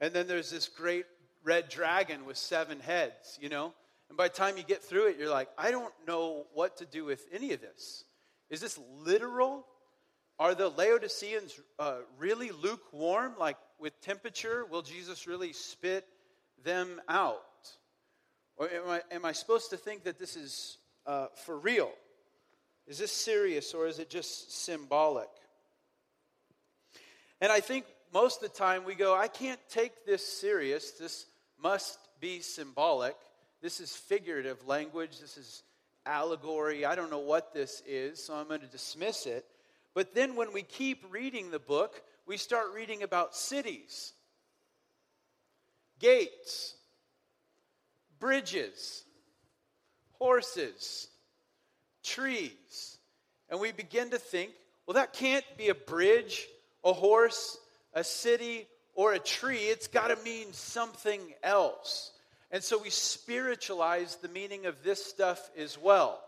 And 0.00 0.12
then 0.12 0.26
there's 0.26 0.50
this 0.50 0.68
great 0.68 1.06
red 1.44 1.68
dragon 1.68 2.24
with 2.26 2.36
seven 2.36 2.80
heads, 2.80 3.38
you 3.40 3.48
know? 3.48 3.72
And 4.08 4.18
by 4.18 4.26
the 4.26 4.34
time 4.34 4.56
you 4.56 4.64
get 4.64 4.82
through 4.82 5.06
it, 5.06 5.16
you're 5.16 5.30
like, 5.30 5.48
I 5.56 5.70
don't 5.70 5.94
know 6.08 6.46
what 6.54 6.78
to 6.78 6.86
do 6.86 7.04
with 7.04 7.24
any 7.32 7.52
of 7.52 7.60
this. 7.60 8.04
Is 8.50 8.60
this 8.60 8.80
literal? 9.04 9.64
Are 10.40 10.56
the 10.56 10.68
Laodiceans 10.68 11.60
uh, 11.78 11.98
really 12.18 12.50
lukewarm, 12.50 13.34
like 13.38 13.56
with 13.78 13.98
temperature? 14.00 14.64
Will 14.64 14.82
Jesus 14.82 15.28
really 15.28 15.52
spit 15.52 16.04
them 16.64 17.00
out? 17.08 17.40
Or 18.56 18.68
am 18.68 18.88
I, 18.88 19.02
am 19.12 19.24
I 19.24 19.30
supposed 19.30 19.70
to 19.70 19.76
think 19.76 20.02
that 20.04 20.18
this 20.18 20.36
is 20.36 20.78
uh, 21.06 21.28
for 21.44 21.56
real? 21.56 21.92
Is 22.86 22.98
this 22.98 23.12
serious 23.12 23.72
or 23.74 23.86
is 23.86 23.98
it 23.98 24.10
just 24.10 24.64
symbolic? 24.64 25.28
And 27.40 27.50
I 27.50 27.60
think 27.60 27.86
most 28.12 28.42
of 28.42 28.52
the 28.52 28.58
time 28.58 28.84
we 28.84 28.94
go, 28.94 29.14
I 29.14 29.28
can't 29.28 29.60
take 29.68 30.06
this 30.06 30.26
serious. 30.26 30.92
This 30.92 31.26
must 31.62 31.98
be 32.20 32.40
symbolic. 32.40 33.16
This 33.60 33.80
is 33.80 33.94
figurative 33.94 34.66
language. 34.66 35.18
This 35.20 35.36
is 35.36 35.62
allegory. 36.06 36.84
I 36.84 36.94
don't 36.94 37.10
know 37.10 37.18
what 37.18 37.54
this 37.54 37.82
is, 37.86 38.22
so 38.22 38.34
I'm 38.34 38.48
going 38.48 38.60
to 38.60 38.66
dismiss 38.66 39.26
it. 39.26 39.44
But 39.94 40.14
then 40.14 40.36
when 40.36 40.52
we 40.52 40.62
keep 40.62 41.04
reading 41.10 41.50
the 41.50 41.58
book, 41.58 42.02
we 42.26 42.36
start 42.36 42.74
reading 42.74 43.02
about 43.02 43.34
cities, 43.34 44.12
gates, 45.98 46.74
bridges, 48.18 49.04
horses, 50.18 51.08
trees. 52.04 52.98
And 53.48 53.58
we 53.60 53.72
begin 53.72 54.10
to 54.10 54.18
think, 54.18 54.52
well, 54.86 54.94
that 54.94 55.12
can't 55.12 55.44
be 55.56 55.70
a 55.70 55.74
bridge, 55.74 56.46
a 56.84 56.92
horse, 56.92 57.58
a 57.92 58.04
city, 58.04 58.66
or 58.94 59.14
a 59.14 59.18
tree. 59.18 59.56
It's 59.56 59.88
got 59.88 60.08
to 60.08 60.22
mean 60.22 60.52
something 60.52 61.20
else. 61.42 62.12
And 62.50 62.62
so 62.62 62.80
we 62.80 62.90
spiritualize 62.90 64.16
the 64.16 64.28
meaning 64.28 64.66
of 64.66 64.82
this 64.84 65.04
stuff 65.04 65.50
as 65.56 65.78
well. 65.78 66.20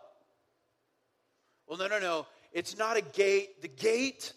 Well, 1.68 1.78
no, 1.78 1.86
no, 1.86 1.98
no. 1.98 2.26
It's 2.52 2.78
not 2.78 2.96
a 2.96 3.02
gate. 3.02 3.62
The 3.62 3.68
gate 3.68 4.32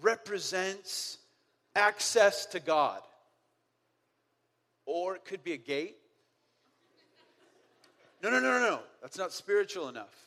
represents 0.00 1.18
access 1.74 2.46
to 2.46 2.60
God. 2.60 3.00
Or 4.86 5.16
it 5.16 5.24
could 5.24 5.42
be 5.42 5.52
a 5.52 5.58
gate. 5.58 5.96
No, 8.22 8.30
no, 8.30 8.40
no, 8.40 8.52
no, 8.52 8.60
no. 8.60 8.80
That's 9.02 9.18
not 9.18 9.32
spiritual 9.32 9.88
enough 9.88 10.25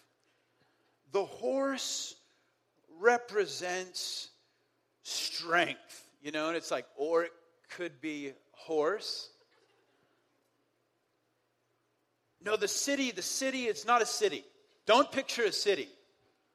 the 1.12 1.26
horse 1.26 2.16
represents 3.00 4.30
strength, 5.04 6.08
you 6.22 6.32
know, 6.32 6.48
and 6.48 6.58
it's 6.58 6.72
like, 6.72 6.86
or 6.96 7.24
it 7.24 7.32
could 7.70 8.00
be 8.02 8.34
horse. 8.52 9.30
No, 12.44 12.56
the 12.56 12.68
city, 12.68 13.12
the 13.12 13.22
city, 13.22 13.64
it's 13.64 13.86
not 13.86 14.02
a 14.02 14.06
city. 14.06 14.44
Don't 14.86 15.12
picture 15.12 15.44
a 15.44 15.52
city. 15.52 15.90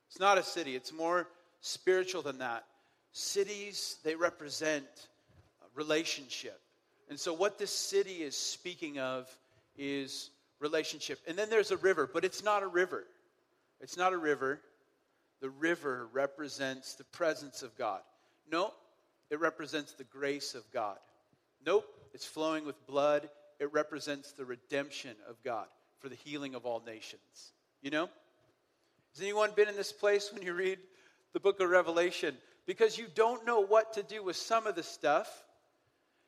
It's 0.09 0.21
not 0.21 0.39
a 0.39 0.43
city, 0.43 0.77
it's 0.77 0.93
more 0.93 1.29
spiritual 1.61 2.23
than 2.23 2.39
that. 2.39 2.65
Cities, 3.13 3.97
they 4.05 4.15
represent 4.15 4.87
relationship. 5.75 6.61
And 7.09 7.19
so, 7.19 7.33
what 7.33 7.59
this 7.59 7.71
city 7.71 8.23
is 8.23 8.37
speaking 8.37 8.99
of 8.99 9.29
is 9.77 10.31
relationship. 10.61 11.19
And 11.27 11.37
then 11.37 11.51
there's 11.51 11.71
a 11.71 11.77
river, 11.77 12.09
but 12.13 12.25
it's 12.25 12.43
not 12.43 12.63
a 12.63 12.67
river. 12.67 13.05
It's 13.81 13.97
not 13.97 14.13
a 14.13 14.19
river. 14.19 14.61
The 15.41 15.51
river 15.51 16.09
represents 16.13 16.95
the 16.95 17.05
presence 17.05 17.63
of 17.63 17.77
God. 17.77 18.01
No, 18.51 18.73
it 19.31 19.41
represents 19.41 19.93
the 19.93 20.05
grace 20.05 20.55
of 20.55 20.71
God. 20.73 20.99
Nope, 21.65 21.87
it's 22.13 22.27
flowing 22.27 22.65
with 22.65 22.87
blood. 22.87 23.29
It 23.59 23.73
represents 23.73 24.33
the 24.33 24.45
redemption 24.45 25.17
of 25.29 25.43
God 25.43 25.67
for 25.99 26.09
the 26.09 26.15
healing 26.17 26.55
of 26.55 26.67
all 26.67 26.83
nations. 26.85 27.53
You 27.83 27.91
know? 27.91 28.09
Has 29.13 29.23
anyone 29.23 29.53
been 29.55 29.69
in 29.69 29.77
this 29.77 29.93
place 29.93 30.33
when 30.33 30.43
you 30.43 30.55
read 30.55 30.79
the 31.33 31.41
book 31.41 31.61
of 31.61 31.71
Revelation? 31.71 32.37
Because 32.67 32.99
you 32.99 33.07
don't 33.15 33.47
know 33.47 33.61
what 33.61 33.95
to 33.95 34.03
do 34.03 34.23
with 34.23 34.37
some 34.37 34.67
of 34.67 34.75
the 34.75 34.83
stuff. 34.83 35.45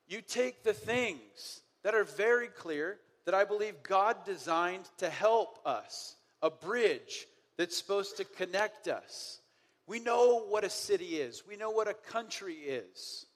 You 0.08 0.20
take 0.20 0.62
the 0.62 0.72
things 0.72 1.60
that 1.82 1.94
are 1.94 2.04
very 2.04 2.48
clear 2.48 2.98
that 3.24 3.34
I 3.34 3.44
believe 3.44 3.82
God 3.82 4.24
designed 4.24 4.88
to 4.98 5.10
help 5.10 5.58
us 5.66 6.14
a 6.42 6.50
bridge 6.50 7.26
that's 7.56 7.76
supposed 7.76 8.16
to 8.18 8.24
connect 8.24 8.88
us. 8.88 9.40
We 9.86 10.00
know 10.00 10.44
what 10.48 10.64
a 10.64 10.70
city 10.70 11.16
is, 11.16 11.44
we 11.46 11.56
know 11.56 11.70
what 11.70 11.88
a 11.88 11.94
country 11.94 12.54
is. 12.54 13.26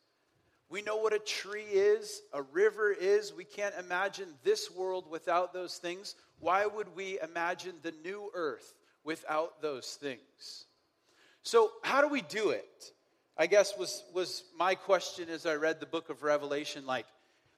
We 0.71 0.83
know 0.83 0.99
what 0.99 1.13
a 1.13 1.19
tree 1.19 1.65
is, 1.65 2.23
a 2.33 2.43
river 2.43 2.93
is. 2.93 3.35
We 3.35 3.43
can't 3.43 3.75
imagine 3.77 4.29
this 4.45 4.71
world 4.71 5.11
without 5.11 5.53
those 5.53 5.79
things. 5.79 6.15
Why 6.39 6.65
would 6.65 6.95
we 6.95 7.19
imagine 7.21 7.75
the 7.83 7.93
new 8.05 8.31
earth 8.35 8.73
without 9.03 9.61
those 9.63 9.99
things? 10.01 10.67
So, 11.43 11.73
how 11.83 12.01
do 12.01 12.09
we 12.09 12.21
do 12.21 12.51
it? 12.51 12.93
I 13.37 13.47
guess 13.47 13.77
was 13.77 14.05
was 14.15 14.45
my 14.57 14.77
question 14.77 15.29
as 15.29 15.45
I 15.45 15.55
read 15.55 15.81
the 15.81 15.87
book 15.87 16.09
of 16.09 16.23
Revelation 16.23 16.87
like 16.87 17.07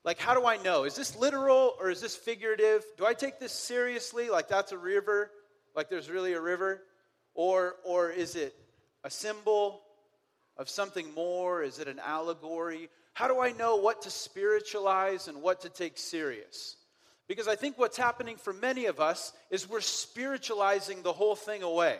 like 0.04 0.18
how 0.18 0.34
do 0.34 0.46
I 0.46 0.56
know? 0.56 0.84
Is 0.84 0.94
this 0.94 1.16
literal 1.16 1.74
or 1.78 1.90
is 1.90 2.00
this 2.00 2.16
figurative? 2.16 2.84
Do 2.96 3.04
I 3.04 3.14
take 3.14 3.38
this 3.38 3.52
seriously 3.52 4.30
like 4.30 4.48
that's 4.48 4.72
a 4.72 4.78
river? 4.78 5.30
Like 5.74 5.88
there's 5.88 6.10
really 6.10 6.32
a 6.32 6.40
river? 6.40 6.82
Or 7.34 7.76
or 7.84 8.10
is 8.10 8.36
it 8.36 8.54
a 9.04 9.10
symbol 9.10 9.82
of 10.56 10.68
something 10.68 11.12
more? 11.14 11.62
Is 11.62 11.78
it 11.78 11.88
an 11.88 11.98
allegory? 11.98 12.88
How 13.14 13.28
do 13.28 13.40
I 13.40 13.52
know 13.52 13.76
what 13.76 14.02
to 14.02 14.10
spiritualize 14.10 15.28
and 15.28 15.42
what 15.42 15.62
to 15.62 15.68
take 15.68 15.98
serious? 15.98 16.76
Because 17.28 17.48
I 17.48 17.56
think 17.56 17.78
what's 17.78 17.96
happening 17.96 18.36
for 18.36 18.52
many 18.52 18.86
of 18.86 19.00
us 19.00 19.32
is 19.50 19.68
we're 19.68 19.80
spiritualizing 19.80 21.02
the 21.02 21.12
whole 21.12 21.36
thing 21.36 21.62
away. 21.62 21.98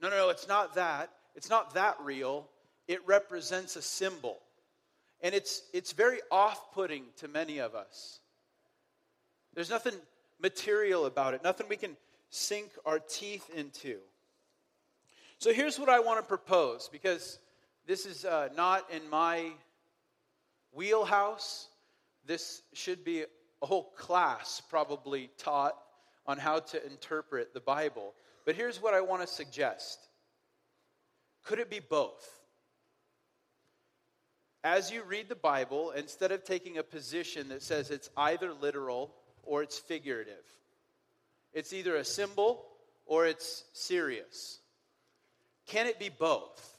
No, 0.00 0.10
no, 0.10 0.16
no, 0.16 0.28
it's 0.30 0.48
not 0.48 0.74
that. 0.74 1.10
It's 1.34 1.50
not 1.50 1.74
that 1.74 1.96
real. 2.02 2.48
It 2.86 3.00
represents 3.06 3.76
a 3.76 3.82
symbol. 3.82 4.38
And 5.22 5.34
it's, 5.34 5.62
it's 5.72 5.92
very 5.92 6.18
off 6.30 6.72
putting 6.72 7.04
to 7.16 7.28
many 7.28 7.58
of 7.58 7.74
us. 7.74 8.20
There's 9.54 9.70
nothing 9.70 9.94
material 10.40 11.06
about 11.06 11.34
it, 11.34 11.42
nothing 11.42 11.66
we 11.68 11.76
can 11.76 11.96
sink 12.30 12.70
our 12.84 12.98
teeth 12.98 13.48
into. 13.54 13.98
So 15.38 15.52
here's 15.52 15.78
what 15.78 15.88
I 15.88 16.00
want 16.00 16.20
to 16.20 16.26
propose 16.26 16.88
because 16.90 17.38
this 17.86 18.06
is 18.06 18.24
uh, 18.24 18.48
not 18.56 18.90
in 18.90 19.08
my 19.08 19.52
wheelhouse. 20.72 21.68
This 22.26 22.62
should 22.72 23.04
be 23.04 23.24
a 23.62 23.66
whole 23.66 23.92
class 23.96 24.60
probably 24.68 25.30
taught 25.38 25.76
on 26.26 26.38
how 26.38 26.58
to 26.60 26.86
interpret 26.86 27.54
the 27.54 27.60
Bible. 27.60 28.14
But 28.44 28.56
here's 28.56 28.82
what 28.82 28.94
I 28.94 29.00
want 29.00 29.22
to 29.22 29.28
suggest 29.28 29.98
Could 31.44 31.58
it 31.58 31.70
be 31.70 31.80
both? 31.80 32.34
As 34.64 34.90
you 34.90 35.04
read 35.04 35.28
the 35.28 35.36
Bible, 35.36 35.92
instead 35.92 36.32
of 36.32 36.44
taking 36.44 36.78
a 36.78 36.82
position 36.82 37.48
that 37.50 37.62
says 37.62 37.90
it's 37.90 38.10
either 38.16 38.52
literal 38.52 39.14
or 39.44 39.62
it's 39.62 39.78
figurative, 39.78 40.44
it's 41.52 41.72
either 41.72 41.96
a 41.96 42.04
symbol 42.04 42.64
or 43.06 43.26
it's 43.26 43.64
serious. 43.72 44.58
Can 45.66 45.86
it 45.86 45.98
be 45.98 46.08
both? 46.08 46.78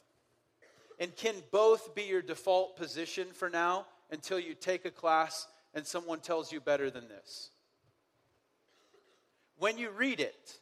And 0.98 1.14
can 1.16 1.34
both 1.50 1.94
be 1.94 2.02
your 2.02 2.22
default 2.22 2.76
position 2.76 3.28
for 3.32 3.48
now 3.48 3.86
until 4.10 4.38
you 4.38 4.54
take 4.54 4.84
a 4.84 4.90
class 4.90 5.46
and 5.74 5.86
someone 5.86 6.20
tells 6.20 6.52
you 6.52 6.60
better 6.60 6.90
than 6.90 7.08
this? 7.08 7.50
When 9.58 9.78
you 9.78 9.90
read 9.90 10.20
it, 10.20 10.58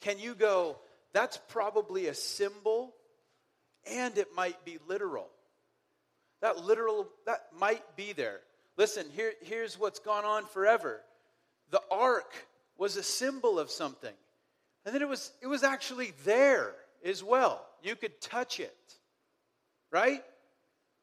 can 0.00 0.18
you 0.18 0.34
go, 0.34 0.76
that's 1.12 1.38
probably 1.48 2.06
a 2.06 2.14
symbol 2.14 2.94
and 3.90 4.16
it 4.18 4.28
might 4.34 4.64
be 4.64 4.78
literal? 4.88 5.28
That 6.40 6.64
literal, 6.64 7.08
that 7.26 7.46
might 7.58 7.96
be 7.96 8.12
there. 8.12 8.40
Listen, 8.76 9.06
here, 9.14 9.32
here's 9.42 9.78
what's 9.78 9.98
gone 9.98 10.24
on 10.24 10.44
forever. 10.46 11.00
The 11.70 11.80
ark 11.90 12.34
was 12.78 12.96
a 12.96 13.02
symbol 13.02 13.58
of 13.58 13.70
something. 13.70 14.14
And 14.84 14.94
then 14.94 15.02
it 15.02 15.08
was, 15.08 15.32
it 15.42 15.46
was 15.46 15.62
actually 15.62 16.12
there 16.24 16.74
as 17.04 17.22
well. 17.22 17.64
You 17.82 17.96
could 17.96 18.20
touch 18.20 18.60
it 18.60 18.76
right? 19.94 20.24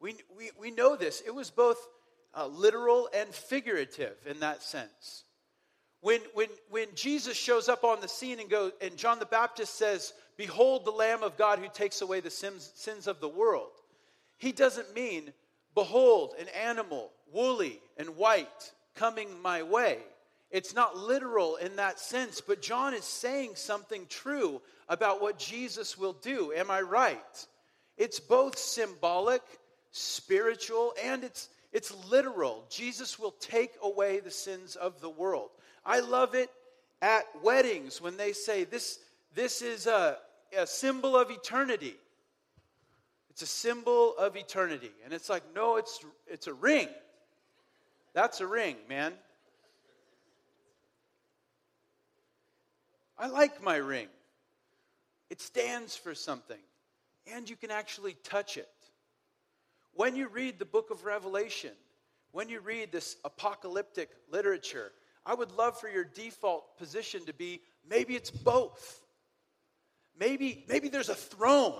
We, 0.02 0.16
we, 0.38 0.52
we 0.60 0.70
know 0.70 0.98
this. 0.98 1.24
It 1.26 1.34
was 1.34 1.50
both 1.50 1.78
uh, 2.36 2.48
literal 2.48 3.08
and 3.16 3.30
figurative 3.30 4.18
in 4.30 4.42
that 4.42 4.62
sense. 4.62 5.24
When, 6.02 6.20
when, 6.34 6.50
when 6.70 6.88
Jesus 6.94 7.38
shows 7.38 7.70
up 7.70 7.86
on 7.86 8.02
the 8.02 8.10
scene 8.10 8.42
and, 8.42 8.50
goes, 8.50 8.74
and 8.82 8.98
John 8.98 9.20
the 9.20 9.26
Baptist 9.26 9.76
says, 9.76 10.14
Behold 10.36 10.84
the 10.84 10.92
Lamb 10.92 11.24
of 11.24 11.38
God 11.38 11.60
who 11.60 11.70
takes 11.74 12.02
away 12.02 12.20
the 12.20 12.30
sins, 12.30 12.70
sins 12.76 13.08
of 13.08 13.22
the 13.22 13.30
world, 13.30 13.72
he 14.38 14.52
doesn't 14.52 14.94
mean, 14.94 15.32
Behold, 15.74 16.34
an 16.38 16.48
animal, 16.50 17.12
woolly 17.32 17.80
and 17.98 18.18
white, 18.18 18.74
coming 18.94 19.30
my 19.42 19.64
way. 19.64 20.00
It's 20.52 20.76
not 20.76 20.98
literal 20.98 21.56
in 21.56 21.78
that 21.78 22.00
sense, 22.00 22.42
but 22.42 22.62
John 22.62 22.94
is 22.94 23.06
saying 23.06 23.52
something 23.56 24.06
true 24.10 24.62
about 24.90 25.22
what 25.22 25.40
Jesus 25.40 25.98
will 25.98 26.14
do. 26.14 26.52
Am 26.54 26.70
I 26.70 26.82
right? 26.82 27.48
It's 27.98 28.20
both 28.20 28.58
symbolic, 28.58 29.42
spiritual, 29.92 30.94
and 31.02 31.24
it's, 31.24 31.48
it's 31.72 31.94
literal. 32.10 32.66
Jesus 32.70 33.18
will 33.18 33.32
take 33.40 33.72
away 33.82 34.20
the 34.20 34.32
sins 34.32 34.76
of 34.76 35.00
the 35.00 35.10
world. 35.10 35.50
I 35.86 36.02
love 36.02 36.36
it 36.36 36.50
at 37.02 37.24
weddings 37.42 38.02
when 38.02 38.18
they 38.18 38.34
say 38.34 38.66
this, 38.66 39.00
this 39.34 39.62
is 39.62 39.88
a, 39.88 40.18
a 40.58 40.68
symbol 40.68 41.16
of 41.16 41.32
eternity. 41.32 41.96
It's 43.30 43.42
a 43.42 43.48
symbol 43.48 44.18
of 44.18 44.36
eternity. 44.36 44.92
And 45.06 45.14
it's 45.14 45.30
like, 45.30 45.44
no, 45.56 45.78
it's, 45.78 46.04
it's 46.28 46.48
a 46.48 46.54
ring. 46.54 46.90
That's 48.14 48.42
a 48.42 48.48
ring, 48.48 48.76
man. 48.90 49.14
I 53.22 53.28
like 53.28 53.64
my 53.64 53.76
ring. 53.76 54.08
It 55.30 55.42
stands 55.42 55.96
for 55.96 56.16
something 56.16 56.58
and 57.32 57.48
you 57.48 57.56
can 57.56 57.70
actually 57.70 58.16
touch 58.24 58.58
it. 58.58 58.68
When 59.94 60.16
you 60.16 60.28
read 60.28 60.58
the 60.58 60.66
book 60.66 60.90
of 60.90 61.06
Revelation, 61.06 61.72
when 62.32 62.50
you 62.50 62.62
read 62.62 62.92
this 62.92 63.18
apocalyptic 63.24 64.10
literature, 64.32 64.92
I 65.24 65.36
would 65.36 65.52
love 65.52 65.80
for 65.80 65.88
your 65.88 66.04
default 66.04 66.80
position 66.80 67.24
to 67.28 67.34
be 67.34 67.62
maybe 67.88 68.16
it's 68.16 68.32
both. 68.32 69.02
Maybe, 70.20 70.66
maybe 70.68 70.90
there's 70.90 71.10
a 71.10 71.16
throne, 71.16 71.80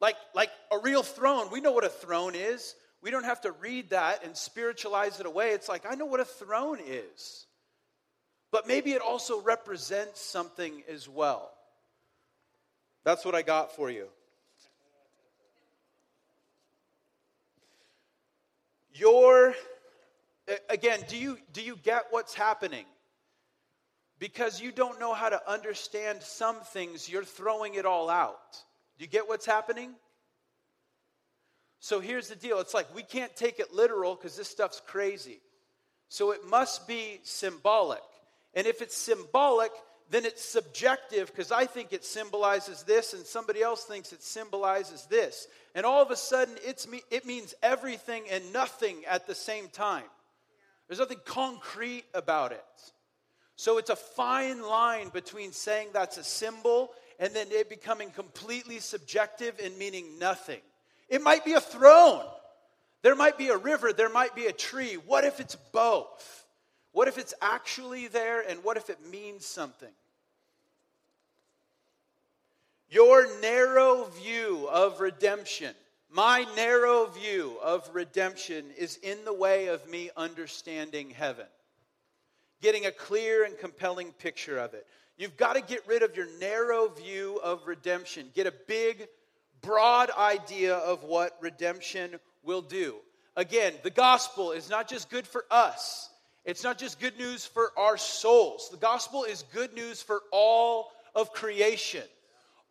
like, 0.00 0.16
like 0.36 0.50
a 0.70 0.78
real 0.78 1.02
throne. 1.02 1.48
We 1.50 1.60
know 1.60 1.72
what 1.72 1.84
a 1.84 1.88
throne 1.88 2.36
is. 2.36 2.76
We 3.02 3.10
don't 3.10 3.24
have 3.24 3.40
to 3.40 3.50
read 3.50 3.90
that 3.90 4.24
and 4.24 4.36
spiritualize 4.36 5.18
it 5.18 5.26
away. 5.26 5.50
It's 5.50 5.68
like, 5.68 5.84
I 5.88 5.96
know 5.96 6.06
what 6.06 6.20
a 6.20 6.24
throne 6.24 6.78
is. 6.86 7.45
But 8.56 8.66
maybe 8.66 8.92
it 8.92 9.02
also 9.02 9.42
represents 9.42 10.18
something 10.18 10.82
as 10.90 11.10
well. 11.10 11.52
That's 13.04 13.22
what 13.22 13.34
I 13.34 13.42
got 13.42 13.76
for 13.76 13.90
you. 13.90 14.06
Your, 18.94 19.54
again, 20.70 21.00
do 21.06 21.18
you, 21.18 21.36
do 21.52 21.60
you 21.60 21.76
get 21.82 22.06
what's 22.08 22.32
happening? 22.32 22.86
Because 24.18 24.58
you 24.58 24.72
don't 24.72 24.98
know 24.98 25.12
how 25.12 25.28
to 25.28 25.38
understand 25.46 26.22
some 26.22 26.56
things, 26.60 27.10
you're 27.10 27.24
throwing 27.24 27.74
it 27.74 27.84
all 27.84 28.08
out. 28.08 28.56
Do 28.98 29.04
you 29.04 29.10
get 29.10 29.28
what's 29.28 29.44
happening? 29.44 29.90
So 31.78 32.00
here's 32.00 32.28
the 32.28 32.36
deal 32.36 32.58
it's 32.60 32.72
like 32.72 32.86
we 32.94 33.02
can't 33.02 33.36
take 33.36 33.60
it 33.60 33.74
literal 33.74 34.14
because 34.14 34.34
this 34.34 34.48
stuff's 34.48 34.80
crazy. 34.86 35.42
So 36.08 36.30
it 36.30 36.46
must 36.48 36.88
be 36.88 37.20
symbolic. 37.22 38.00
And 38.56 38.66
if 38.66 38.82
it's 38.82 38.96
symbolic, 38.96 39.70
then 40.10 40.24
it's 40.24 40.42
subjective 40.42 41.28
because 41.28 41.52
I 41.52 41.66
think 41.66 41.92
it 41.92 42.04
symbolizes 42.04 42.82
this 42.84 43.12
and 43.12 43.24
somebody 43.26 43.62
else 43.62 43.84
thinks 43.84 44.12
it 44.12 44.22
symbolizes 44.22 45.06
this. 45.10 45.46
And 45.74 45.84
all 45.84 46.02
of 46.02 46.10
a 46.10 46.16
sudden, 46.16 46.54
it's 46.64 46.88
me, 46.88 47.02
it 47.10 47.26
means 47.26 47.54
everything 47.62 48.24
and 48.30 48.52
nothing 48.52 49.04
at 49.08 49.26
the 49.26 49.34
same 49.34 49.68
time. 49.68 50.04
There's 50.88 51.00
nothing 51.00 51.20
concrete 51.26 52.04
about 52.14 52.52
it. 52.52 52.64
So 53.56 53.78
it's 53.78 53.90
a 53.90 53.96
fine 53.96 54.62
line 54.62 55.10
between 55.10 55.52
saying 55.52 55.88
that's 55.92 56.18
a 56.18 56.24
symbol 56.24 56.92
and 57.18 57.34
then 57.34 57.48
it 57.50 57.68
becoming 57.68 58.10
completely 58.10 58.78
subjective 58.78 59.58
and 59.62 59.76
meaning 59.76 60.18
nothing. 60.18 60.60
It 61.08 61.22
might 61.22 61.44
be 61.44 61.52
a 61.54 61.60
throne. 61.60 62.24
There 63.02 63.14
might 63.14 63.38
be 63.38 63.48
a 63.48 63.56
river. 63.56 63.92
There 63.92 64.08
might 64.08 64.34
be 64.34 64.46
a 64.46 64.52
tree. 64.52 64.94
What 64.94 65.24
if 65.24 65.40
it's 65.40 65.56
both? 65.72 66.45
What 66.96 67.08
if 67.08 67.18
it's 67.18 67.34
actually 67.42 68.08
there 68.08 68.40
and 68.40 68.64
what 68.64 68.78
if 68.78 68.88
it 68.88 68.96
means 69.10 69.44
something? 69.44 69.92
Your 72.88 73.38
narrow 73.42 74.04
view 74.04 74.66
of 74.72 74.98
redemption, 74.98 75.74
my 76.08 76.46
narrow 76.56 77.04
view 77.04 77.58
of 77.62 77.86
redemption, 77.92 78.64
is 78.78 78.96
in 79.02 79.26
the 79.26 79.34
way 79.34 79.66
of 79.66 79.86
me 79.86 80.08
understanding 80.16 81.10
heaven, 81.10 81.44
getting 82.62 82.86
a 82.86 82.92
clear 82.92 83.44
and 83.44 83.58
compelling 83.58 84.12
picture 84.12 84.56
of 84.56 84.72
it. 84.72 84.86
You've 85.18 85.36
got 85.36 85.56
to 85.56 85.60
get 85.60 85.86
rid 85.86 86.02
of 86.02 86.16
your 86.16 86.28
narrow 86.40 86.88
view 86.88 87.38
of 87.44 87.66
redemption, 87.66 88.30
get 88.34 88.46
a 88.46 88.54
big, 88.66 89.06
broad 89.60 90.10
idea 90.16 90.76
of 90.76 91.04
what 91.04 91.36
redemption 91.42 92.18
will 92.42 92.62
do. 92.62 92.94
Again, 93.36 93.74
the 93.82 93.90
gospel 93.90 94.52
is 94.52 94.70
not 94.70 94.88
just 94.88 95.10
good 95.10 95.26
for 95.26 95.44
us, 95.50 96.08
it's 96.46 96.64
not 96.64 96.78
just 96.78 97.00
good 97.00 97.18
news 97.18 97.44
for 97.44 97.72
our 97.76 97.98
souls. 97.98 98.68
The 98.70 98.76
gospel 98.78 99.24
is 99.24 99.44
good 99.52 99.74
news 99.74 100.00
for 100.00 100.22
all 100.32 100.90
of 101.14 101.32
creation. 101.32 102.04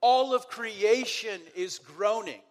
all 0.01 0.33
of 0.35 0.47
creation 0.47 1.41
is 1.55 1.79
groaning. 1.79 2.41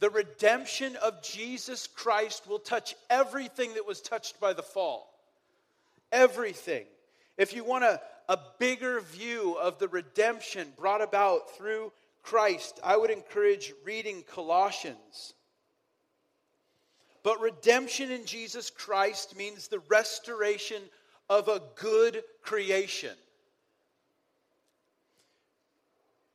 The 0.00 0.10
redemption 0.10 0.96
of 0.96 1.22
Jesus 1.22 1.86
Christ 1.86 2.46
will 2.46 2.58
touch 2.58 2.94
everything 3.08 3.74
that 3.74 3.86
was 3.86 4.02
touched 4.02 4.38
by 4.38 4.52
the 4.52 4.62
fall. 4.62 5.08
Everything. 6.12 6.84
If 7.38 7.54
you 7.54 7.64
want 7.64 7.84
a, 7.84 8.00
a 8.28 8.38
bigger 8.58 9.00
view 9.00 9.56
of 9.60 9.78
the 9.78 9.88
redemption 9.88 10.72
brought 10.76 11.00
about 11.00 11.56
through 11.56 11.92
Christ, 12.22 12.78
I 12.84 12.96
would 12.96 13.10
encourage 13.10 13.72
reading 13.84 14.22
Colossians. 14.22 15.34
But 17.24 17.40
redemption 17.40 18.12
in 18.12 18.26
Jesus 18.26 18.70
Christ 18.70 19.34
means 19.34 19.66
the 19.66 19.80
restoration 19.88 20.82
of 21.28 21.48
a 21.48 21.62
good 21.74 22.22
creation. 22.42 23.16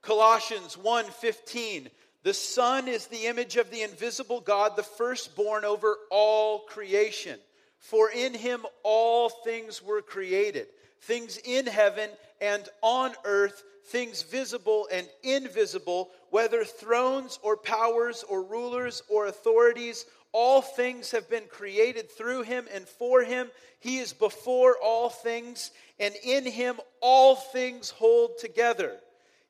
Colossians 0.01 0.75
1:15 0.75 1.91
The 2.23 2.33
Son 2.33 2.87
is 2.87 3.05
the 3.07 3.27
image 3.27 3.55
of 3.55 3.69
the 3.69 3.83
invisible 3.83 4.41
God, 4.41 4.75
the 4.75 4.83
firstborn 4.83 5.63
over 5.63 5.95
all 6.09 6.61
creation. 6.61 7.39
For 7.77 8.09
in 8.09 8.33
him 8.33 8.65
all 8.83 9.29
things 9.29 9.81
were 9.81 10.01
created, 10.01 10.67
things 11.01 11.37
in 11.37 11.67
heaven 11.67 12.09
and 12.41 12.67
on 12.81 13.15
earth, 13.23 13.63
things 13.85 14.23
visible 14.23 14.87
and 14.91 15.07
invisible, 15.23 16.11
whether 16.29 16.65
thrones 16.65 17.39
or 17.41 17.55
powers 17.55 18.23
or 18.23 18.43
rulers 18.43 19.01
or 19.07 19.27
authorities, 19.27 20.05
all 20.31 20.61
things 20.61 21.11
have 21.11 21.29
been 21.29 21.45
created 21.49 22.11
through 22.11 22.43
him 22.43 22.65
and 22.73 22.87
for 22.87 23.23
him. 23.23 23.49
He 23.79 23.97
is 23.97 24.13
before 24.13 24.77
all 24.83 25.09
things, 25.09 25.71
and 25.99 26.13
in 26.23 26.45
him 26.45 26.79
all 27.01 27.35
things 27.35 27.89
hold 27.89 28.37
together. 28.39 28.95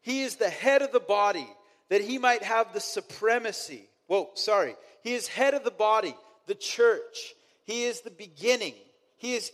He 0.01 0.21
is 0.21 0.37
the 0.37 0.49
head 0.49 0.81
of 0.81 0.91
the 0.91 0.99
body, 0.99 1.47
that 1.89 2.01
he 2.01 2.17
might 2.17 2.43
have 2.43 2.73
the 2.73 2.79
supremacy. 2.79 3.89
Whoa, 4.07 4.29
sorry. 4.35 4.75
He 5.03 5.13
is 5.13 5.27
head 5.27 5.53
of 5.53 5.63
the 5.63 5.71
body, 5.71 6.15
the 6.47 6.55
church. 6.55 7.33
He 7.65 7.85
is 7.85 8.01
the 8.01 8.11
beginning. 8.11 8.73
He 9.17 9.35
is, 9.35 9.51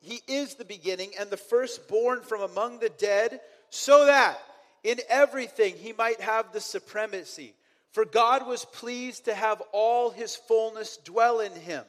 he 0.00 0.20
is 0.26 0.54
the 0.54 0.64
beginning 0.64 1.12
and 1.18 1.30
the 1.30 1.36
firstborn 1.36 2.22
from 2.22 2.42
among 2.42 2.80
the 2.80 2.90
dead, 2.90 3.40
so 3.70 4.06
that 4.06 4.38
in 4.82 4.98
everything 5.08 5.74
he 5.76 5.92
might 5.92 6.20
have 6.20 6.52
the 6.52 6.60
supremacy. 6.60 7.54
For 7.94 8.04
God 8.04 8.44
was 8.48 8.64
pleased 8.64 9.26
to 9.26 9.34
have 9.34 9.62
all 9.70 10.10
his 10.10 10.34
fullness 10.34 10.96
dwell 10.96 11.38
in 11.38 11.52
him, 11.52 11.84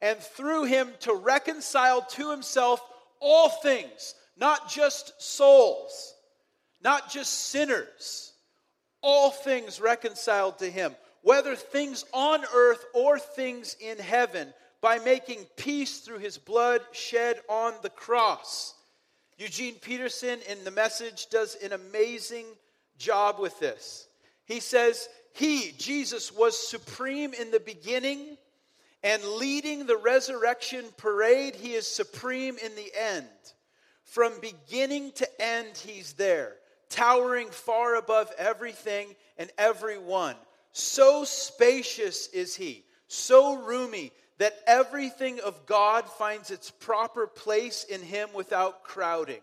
and 0.00 0.16
through 0.16 0.64
him 0.64 0.92
to 1.00 1.12
reconcile 1.12 2.02
to 2.02 2.30
himself 2.30 2.80
all 3.18 3.48
things, 3.48 4.14
not 4.36 4.70
just 4.70 5.20
souls, 5.20 6.14
not 6.80 7.10
just 7.10 7.48
sinners, 7.48 8.32
all 9.02 9.32
things 9.32 9.80
reconciled 9.80 10.60
to 10.60 10.70
him, 10.70 10.94
whether 11.22 11.56
things 11.56 12.04
on 12.12 12.44
earth 12.54 12.84
or 12.94 13.18
things 13.18 13.76
in 13.80 13.98
heaven, 13.98 14.54
by 14.80 15.00
making 15.00 15.44
peace 15.56 15.98
through 15.98 16.18
his 16.18 16.38
blood 16.38 16.80
shed 16.92 17.40
on 17.48 17.74
the 17.82 17.90
cross. 17.90 18.74
Eugene 19.36 19.74
Peterson 19.74 20.38
in 20.48 20.62
the 20.62 20.70
message 20.70 21.26
does 21.28 21.56
an 21.56 21.72
amazing 21.72 22.46
job 22.98 23.40
with 23.40 23.58
this. 23.58 24.06
He 24.44 24.60
says, 24.60 25.08
he, 25.40 25.72
Jesus, 25.78 26.30
was 26.30 26.54
supreme 26.54 27.32
in 27.32 27.50
the 27.50 27.60
beginning 27.60 28.36
and 29.02 29.24
leading 29.24 29.86
the 29.86 29.96
resurrection 29.96 30.84
parade. 30.98 31.54
He 31.54 31.72
is 31.72 31.86
supreme 31.86 32.58
in 32.62 32.74
the 32.74 32.92
end. 32.94 33.26
From 34.04 34.34
beginning 34.42 35.12
to 35.12 35.40
end, 35.40 35.78
He's 35.78 36.12
there, 36.12 36.56
towering 36.90 37.48
far 37.48 37.94
above 37.94 38.30
everything 38.36 39.16
and 39.38 39.50
everyone. 39.56 40.36
So 40.72 41.24
spacious 41.24 42.26
is 42.34 42.54
He, 42.54 42.84
so 43.08 43.56
roomy 43.62 44.12
that 44.36 44.58
everything 44.66 45.40
of 45.40 45.64
God 45.64 46.06
finds 46.06 46.50
its 46.50 46.70
proper 46.70 47.26
place 47.26 47.84
in 47.84 48.02
Him 48.02 48.28
without 48.34 48.84
crowding. 48.84 49.40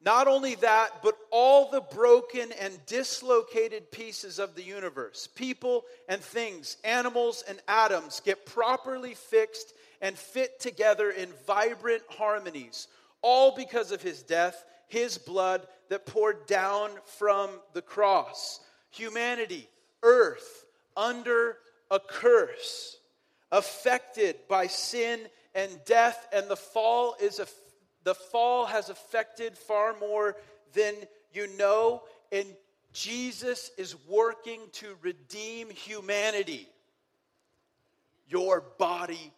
Not 0.00 0.28
only 0.28 0.54
that, 0.56 1.02
but 1.02 1.16
all 1.30 1.70
the 1.70 1.80
broken 1.80 2.52
and 2.60 2.78
dislocated 2.86 3.90
pieces 3.90 4.38
of 4.38 4.54
the 4.54 4.62
universe, 4.62 5.28
people 5.34 5.84
and 6.08 6.20
things, 6.20 6.76
animals 6.84 7.42
and 7.48 7.58
atoms, 7.68 8.20
get 8.20 8.44
properly 8.44 9.14
fixed 9.14 9.72
and 10.02 10.18
fit 10.18 10.60
together 10.60 11.10
in 11.10 11.30
vibrant 11.46 12.02
harmonies, 12.10 12.88
all 13.22 13.56
because 13.56 13.92
of 13.92 14.02
his 14.02 14.22
death, 14.22 14.64
his 14.88 15.16
blood 15.16 15.66
that 15.88 16.04
poured 16.04 16.46
down 16.46 16.90
from 17.18 17.48
the 17.72 17.82
cross. 17.82 18.60
Humanity, 18.90 19.68
earth, 20.02 20.66
under 20.96 21.56
a 21.90 21.98
curse, 21.98 22.98
affected 23.50 24.36
by 24.48 24.66
sin 24.66 25.20
and 25.54 25.70
death, 25.86 26.28
and 26.32 26.48
the 26.48 26.56
fall 26.56 27.16
is 27.20 27.38
a 27.38 27.46
the 28.04 28.14
fall 28.14 28.66
has 28.66 28.90
affected 28.90 29.56
far 29.56 29.96
more 29.98 30.36
than 30.74 30.94
you 31.32 31.48
know, 31.58 32.02
and 32.30 32.46
Jesus 32.92 33.70
is 33.76 33.96
working 34.08 34.60
to 34.74 34.94
redeem 35.02 35.68
humanity, 35.70 36.68
your 38.28 38.62
body 38.78 39.32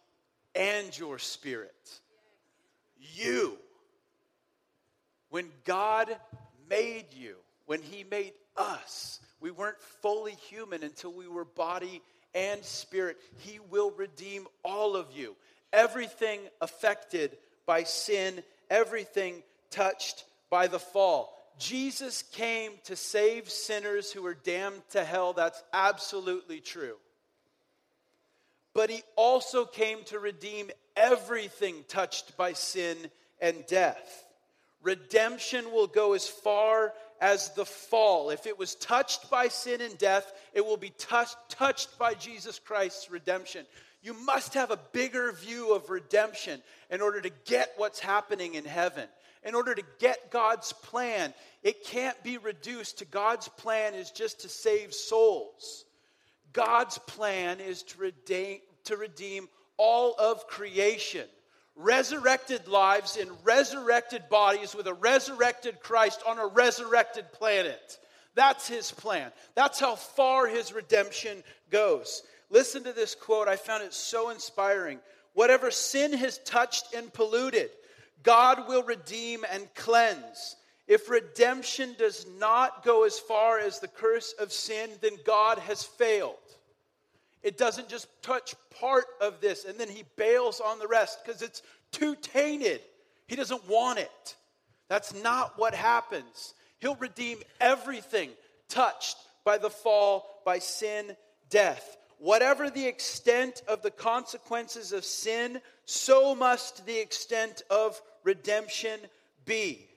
and 0.53 0.97
your 0.97 1.17
spirit. 1.17 1.99
You. 2.99 3.57
When 5.29 5.49
God 5.65 6.15
made 6.69 7.07
you, 7.13 7.35
when 7.65 7.81
He 7.81 8.03
made 8.03 8.33
us, 8.55 9.19
we 9.39 9.51
weren't 9.51 9.81
fully 10.01 10.33
human 10.49 10.83
until 10.83 11.11
we 11.11 11.27
were 11.27 11.45
body 11.45 12.01
and 12.35 12.63
spirit. 12.63 13.17
He 13.39 13.59
will 13.69 13.91
redeem 13.91 14.47
all 14.63 14.95
of 14.95 15.07
you. 15.13 15.35
Everything 15.73 16.39
affected 16.61 17.37
by 17.65 17.83
sin 17.83 18.41
everything 18.69 19.43
touched 19.71 20.25
by 20.49 20.67
the 20.67 20.79
fall. 20.79 21.33
Jesus 21.57 22.21
came 22.21 22.73
to 22.85 22.95
save 22.95 23.49
sinners 23.49 24.11
who 24.11 24.21
were 24.21 24.35
damned 24.35 24.81
to 24.91 25.03
hell. 25.03 25.33
That's 25.33 25.61
absolutely 25.73 26.59
true. 26.59 26.95
But 28.73 28.89
he 28.91 29.01
also 29.15 29.65
came 29.65 30.03
to 30.05 30.19
redeem 30.19 30.69
everything 30.95 31.83
touched 31.87 32.37
by 32.37 32.53
sin 32.53 32.95
and 33.41 33.65
death. 33.67 34.25
Redemption 34.83 35.71
will 35.71 35.87
go 35.87 36.13
as 36.13 36.27
far 36.27 36.93
as 37.19 37.49
the 37.55 37.65
fall. 37.65 38.29
If 38.29 38.45
it 38.45 38.59
was 38.59 38.75
touched 38.75 39.29
by 39.31 39.47
sin 39.47 39.81
and 39.81 39.97
death, 39.97 40.31
it 40.53 40.63
will 40.63 40.77
be 40.77 40.91
touched, 40.91 41.37
touched 41.49 41.97
by 41.97 42.13
Jesus 42.13 42.59
Christ's 42.59 43.09
redemption. 43.09 43.65
You 44.01 44.13
must 44.13 44.53
have 44.53 44.71
a 44.71 44.79
bigger 44.91 45.31
view 45.31 45.73
of 45.73 45.89
redemption 45.89 46.61
in 46.89 47.01
order 47.01 47.19
to 47.21 47.31
get 47.45 47.73
what's 47.77 47.99
happening 47.99 48.55
in 48.55 48.65
heaven. 48.65 49.07
In 49.43 49.55
order 49.55 49.73
to 49.73 49.83
get 49.99 50.31
God's 50.31 50.73
plan, 50.73 51.33
it 51.63 51.85
can't 51.85 52.21
be 52.23 52.37
reduced 52.37 52.99
to 52.99 53.05
God's 53.05 53.47
plan 53.47 53.93
is 53.93 54.11
just 54.11 54.41
to 54.41 54.49
save 54.49 54.93
souls. 54.93 55.85
God's 56.53 56.97
plan 56.99 57.59
is 57.59 57.83
to 57.83 57.99
redeem, 57.99 58.59
to 58.85 58.97
redeem 58.97 59.47
all 59.77 60.15
of 60.17 60.47
creation. 60.47 61.25
Resurrected 61.75 62.67
lives 62.67 63.17
in 63.17 63.29
resurrected 63.43 64.27
bodies 64.29 64.73
with 64.73 64.87
a 64.87 64.93
resurrected 64.93 65.79
Christ 65.79 66.23
on 66.25 66.39
a 66.39 66.47
resurrected 66.47 67.31
planet. 67.31 67.99
That's 68.33 68.67
his 68.67 68.91
plan. 68.91 69.31
That's 69.55 69.79
how 69.79 69.95
far 69.95 70.47
his 70.47 70.73
redemption 70.73 71.43
goes. 71.69 72.23
Listen 72.49 72.83
to 72.83 72.93
this 72.93 73.15
quote. 73.15 73.47
I 73.47 73.55
found 73.55 73.83
it 73.83 73.93
so 73.93 74.29
inspiring. 74.29 74.99
Whatever 75.33 75.69
sin 75.71 76.13
has 76.13 76.39
touched 76.39 76.93
and 76.93 77.13
polluted, 77.13 77.69
God 78.23 78.67
will 78.67 78.83
redeem 78.83 79.45
and 79.51 79.67
cleanse. 79.75 80.55
If 80.87 81.09
redemption 81.09 81.95
does 81.99 82.25
not 82.39 82.83
go 82.83 83.05
as 83.05 83.19
far 83.19 83.59
as 83.59 83.79
the 83.79 83.89
curse 83.89 84.33
of 84.39 84.53
sin, 84.53 84.89
then 85.01 85.17
God 85.25 85.59
has 85.59 85.83
failed. 85.83 86.35
It 87.43 87.57
doesn't 87.57 87.89
just 87.89 88.07
touch 88.21 88.55
part 88.79 89.05
of 89.21 89.41
this 89.41 89.65
and 89.65 89.79
then 89.79 89.89
he 89.89 90.03
bails 90.15 90.59
on 90.59 90.79
the 90.79 90.87
rest 90.87 91.19
because 91.23 91.41
it's 91.41 91.61
too 91.91 92.15
tainted. 92.15 92.81
He 93.27 93.35
doesn't 93.35 93.67
want 93.67 93.99
it. 93.99 94.35
That's 94.89 95.13
not 95.13 95.57
what 95.57 95.73
happens. 95.73 96.53
He'll 96.79 96.95
redeem 96.95 97.39
everything 97.59 98.29
touched 98.69 99.17
by 99.43 99.57
the 99.57 99.69
fall, 99.69 100.41
by 100.45 100.59
sin, 100.59 101.15
death. 101.49 101.97
Whatever 102.19 102.69
the 102.69 102.87
extent 102.87 103.61
of 103.67 103.81
the 103.81 103.91
consequences 103.91 104.91
of 104.91 105.05
sin, 105.05 105.61
so 105.85 106.33
must 106.33 106.85
the 106.85 106.99
extent 106.99 107.61
of 107.69 108.01
redemption 108.23 108.99
be. 109.45 109.87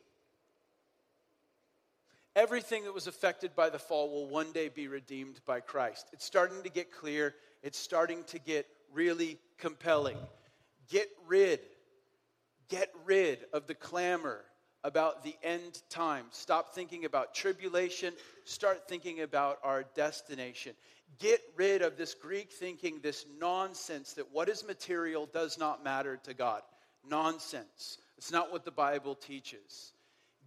Everything 2.37 2.85
that 2.85 2.95
was 2.95 3.07
affected 3.07 3.57
by 3.57 3.71
the 3.71 3.79
fall 3.79 4.11
will 4.11 4.29
one 4.29 4.53
day 4.53 4.68
be 4.68 4.87
redeemed 4.87 5.41
by 5.47 5.61
Christ. 5.61 6.09
It's 6.12 6.25
starting 6.25 6.62
to 6.62 6.68
get 6.68 6.93
clear, 6.93 7.35
it's 7.62 7.79
starting 7.79 8.23
to 8.25 8.39
get 8.39 8.66
really 8.93 9.39
compelling. 9.59 10.16
Get 10.89 11.09
rid, 11.27 11.61
get 12.68 12.91
rid 13.05 13.41
of 13.53 13.66
the 13.66 13.75
clamor 13.75 14.45
about 14.83 15.23
the 15.23 15.37
end 15.43 15.83
time. 15.91 16.27
Stop 16.31 16.75
thinking 16.75 17.05
about 17.05 17.35
tribulation. 17.35 18.14
Start 18.45 18.89
thinking 18.89 19.21
about 19.21 19.59
our 19.62 19.85
destination. 19.95 20.73
Get 21.19 21.41
rid 21.57 21.83
of 21.83 21.97
this 21.97 22.15
Greek 22.15 22.53
thinking, 22.53 23.01
this 23.03 23.27
nonsense 23.39 24.15
that 24.15 24.33
what 24.33 24.49
is 24.49 24.67
material 24.67 25.29
does 25.33 25.59
not 25.59 25.85
matter 25.85 26.19
to 26.25 26.35
God. 26.35 26.63
Nonsense. 27.09 27.99
It's 28.17 28.31
not 28.31 28.53
what 28.53 28.65
the 28.65 28.71
Bible 28.71 29.15
teaches. 29.15 29.93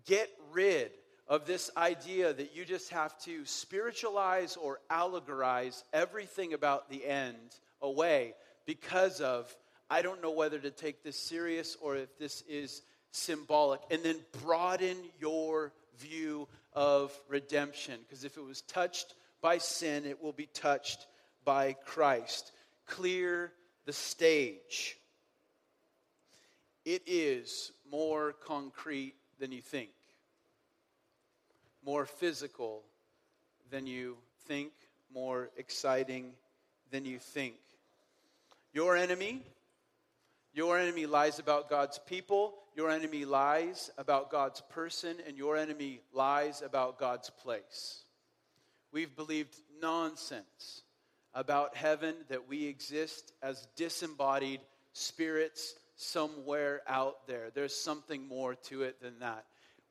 Get 0.05 0.30
rid 0.51 0.91
of 1.28 1.45
this 1.45 1.72
idea 1.78 2.34
that 2.34 2.55
you 2.55 2.66
just 2.66 2.89
have 2.89 3.18
to 3.20 3.45
spiritualize 3.45 4.57
or 4.57 4.80
allegorize 4.91 5.84
everything 5.93 6.53
about 6.53 6.89
the 6.89 7.05
end 7.05 7.38
away 7.82 8.34
because 8.66 9.22
of, 9.22 9.55
I 9.89 10.01
don't 10.01 10.22
know 10.22 10.32
whether 10.32 10.59
to 10.59 10.72
take 10.72 11.03
this 11.03 11.18
serious 11.18 11.78
or 11.82 11.95
if 11.97 12.18
this 12.18 12.43
is 12.47 12.82
symbolic. 13.11 13.82
And 13.91 14.03
then 14.03 14.18
broaden 14.43 14.97
your 15.20 15.72
view 15.99 16.47
of 16.74 17.18
redemption. 17.30 17.99
Because 18.07 18.24
if 18.24 18.38
it 18.38 18.43
was 18.43 18.61
touched 18.61 19.14
by 19.43 19.59
sin, 19.59 20.05
it 20.05 20.23
will 20.23 20.33
be 20.33 20.47
touched 20.47 21.05
by 21.45 21.73
Christ. 21.85 22.51
Clear 22.87 23.53
the 23.85 23.93
stage. 23.93 24.97
It 26.83 27.03
is 27.05 27.71
more 27.91 28.33
concrete 28.33 29.13
than 29.39 29.51
you 29.51 29.61
think 29.61 29.91
more 31.85 32.05
physical 32.05 32.83
than 33.69 33.87
you 33.87 34.17
think, 34.47 34.71
more 35.13 35.49
exciting 35.57 36.31
than 36.91 37.05
you 37.05 37.19
think. 37.19 37.55
Your 38.73 38.95
enemy, 38.95 39.41
your 40.53 40.77
enemy 40.77 41.05
lies 41.05 41.39
about 41.39 41.69
God's 41.69 41.99
people, 41.99 42.55
your 42.75 42.89
enemy 42.89 43.25
lies 43.25 43.91
about 43.97 44.31
God's 44.31 44.61
person, 44.61 45.17
and 45.27 45.37
your 45.37 45.57
enemy 45.57 46.01
lies 46.13 46.61
about 46.61 46.97
God's 46.97 47.29
place. 47.29 48.03
We've 48.93 49.15
believed 49.15 49.55
nonsense 49.81 50.83
about 51.33 51.75
heaven 51.75 52.13
that 52.29 52.47
we 52.47 52.67
exist 52.67 53.33
as 53.41 53.67
disembodied 53.75 54.61
spirits 54.93 55.73
somewhere 55.95 56.81
out 56.87 57.25
there. 57.25 57.49
There's 57.55 57.75
something 57.75 58.27
more 58.27 58.53
to 58.69 58.83
it 58.83 59.01
than 59.01 59.17
that. 59.19 59.45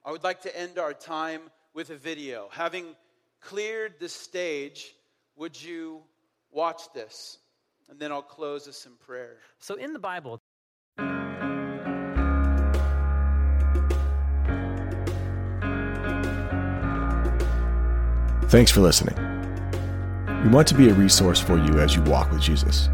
I 0.05 0.12
would 0.12 0.22
like 0.22 0.42
to 0.42 0.57
end 0.57 0.78
our 0.78 0.94
time 0.94 1.40
with 1.74 1.90
a 1.90 1.96
video. 1.96 2.48
Having 2.53 2.94
cleared 3.40 3.94
the 3.98 4.09
stage, 4.09 4.94
would 5.34 5.61
you 5.61 6.03
watch 6.53 6.82
this? 6.94 7.38
And 7.90 7.98
then 7.98 8.12
I'll 8.12 8.22
close 8.22 8.68
us 8.68 8.86
in 8.86 8.92
prayer. 9.05 9.38
So 9.59 9.74
in 9.74 9.92
the 9.92 9.98
Bible, 9.98 10.40
Thanks 18.53 18.70
for 18.70 18.82
listening. 18.82 19.16
We 20.44 20.50
want 20.50 20.68
to 20.68 20.74
be 20.74 20.90
a 20.90 20.92
resource 20.92 21.40
for 21.40 21.57
you 21.57 21.80
as 21.80 21.96
you 21.96 22.03
walk 22.03 22.30
with 22.30 22.42
Jesus. 22.42 22.90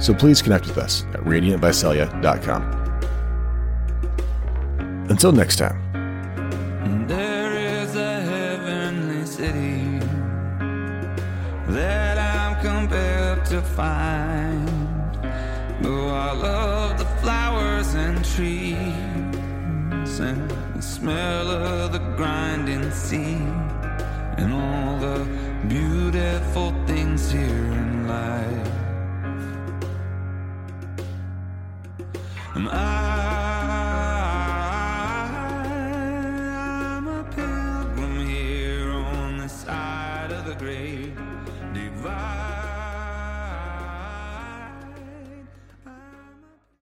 So 0.00 0.12
please 0.12 0.42
connect 0.42 0.66
with 0.66 0.76
us 0.76 1.04
at 1.14 1.20
radiantvisalia.com. 1.20 2.62
Until 5.08 5.30
next 5.30 5.54
time. 5.54 7.06
There 7.06 7.52
is 7.52 7.94
a 7.94 8.22
heavenly 8.22 9.24
city 9.24 10.00
that 11.68 12.18
I'm 12.18 12.60
compelled 12.60 13.44
to 13.50 13.62
find. 13.62 14.68
Oh, 15.86 16.08
I 16.08 16.32
love 16.32 16.98
the 16.98 17.06
flowers 17.22 17.94
and 17.94 18.24
trees 18.24 20.18
and 20.18 20.50
the 20.74 20.82
smell 20.82 21.48
of 21.52 21.92
the 21.92 22.00
grinding 22.16 22.90
sea 22.90 23.38
and 24.42 24.52
all 24.52 24.96
the 24.98 25.24
beautiful 25.68 26.74
things 26.84 27.30
here 27.30 27.68
in 27.80 28.08
life. 28.08 28.70
And 32.56 32.68
I, 32.68 33.31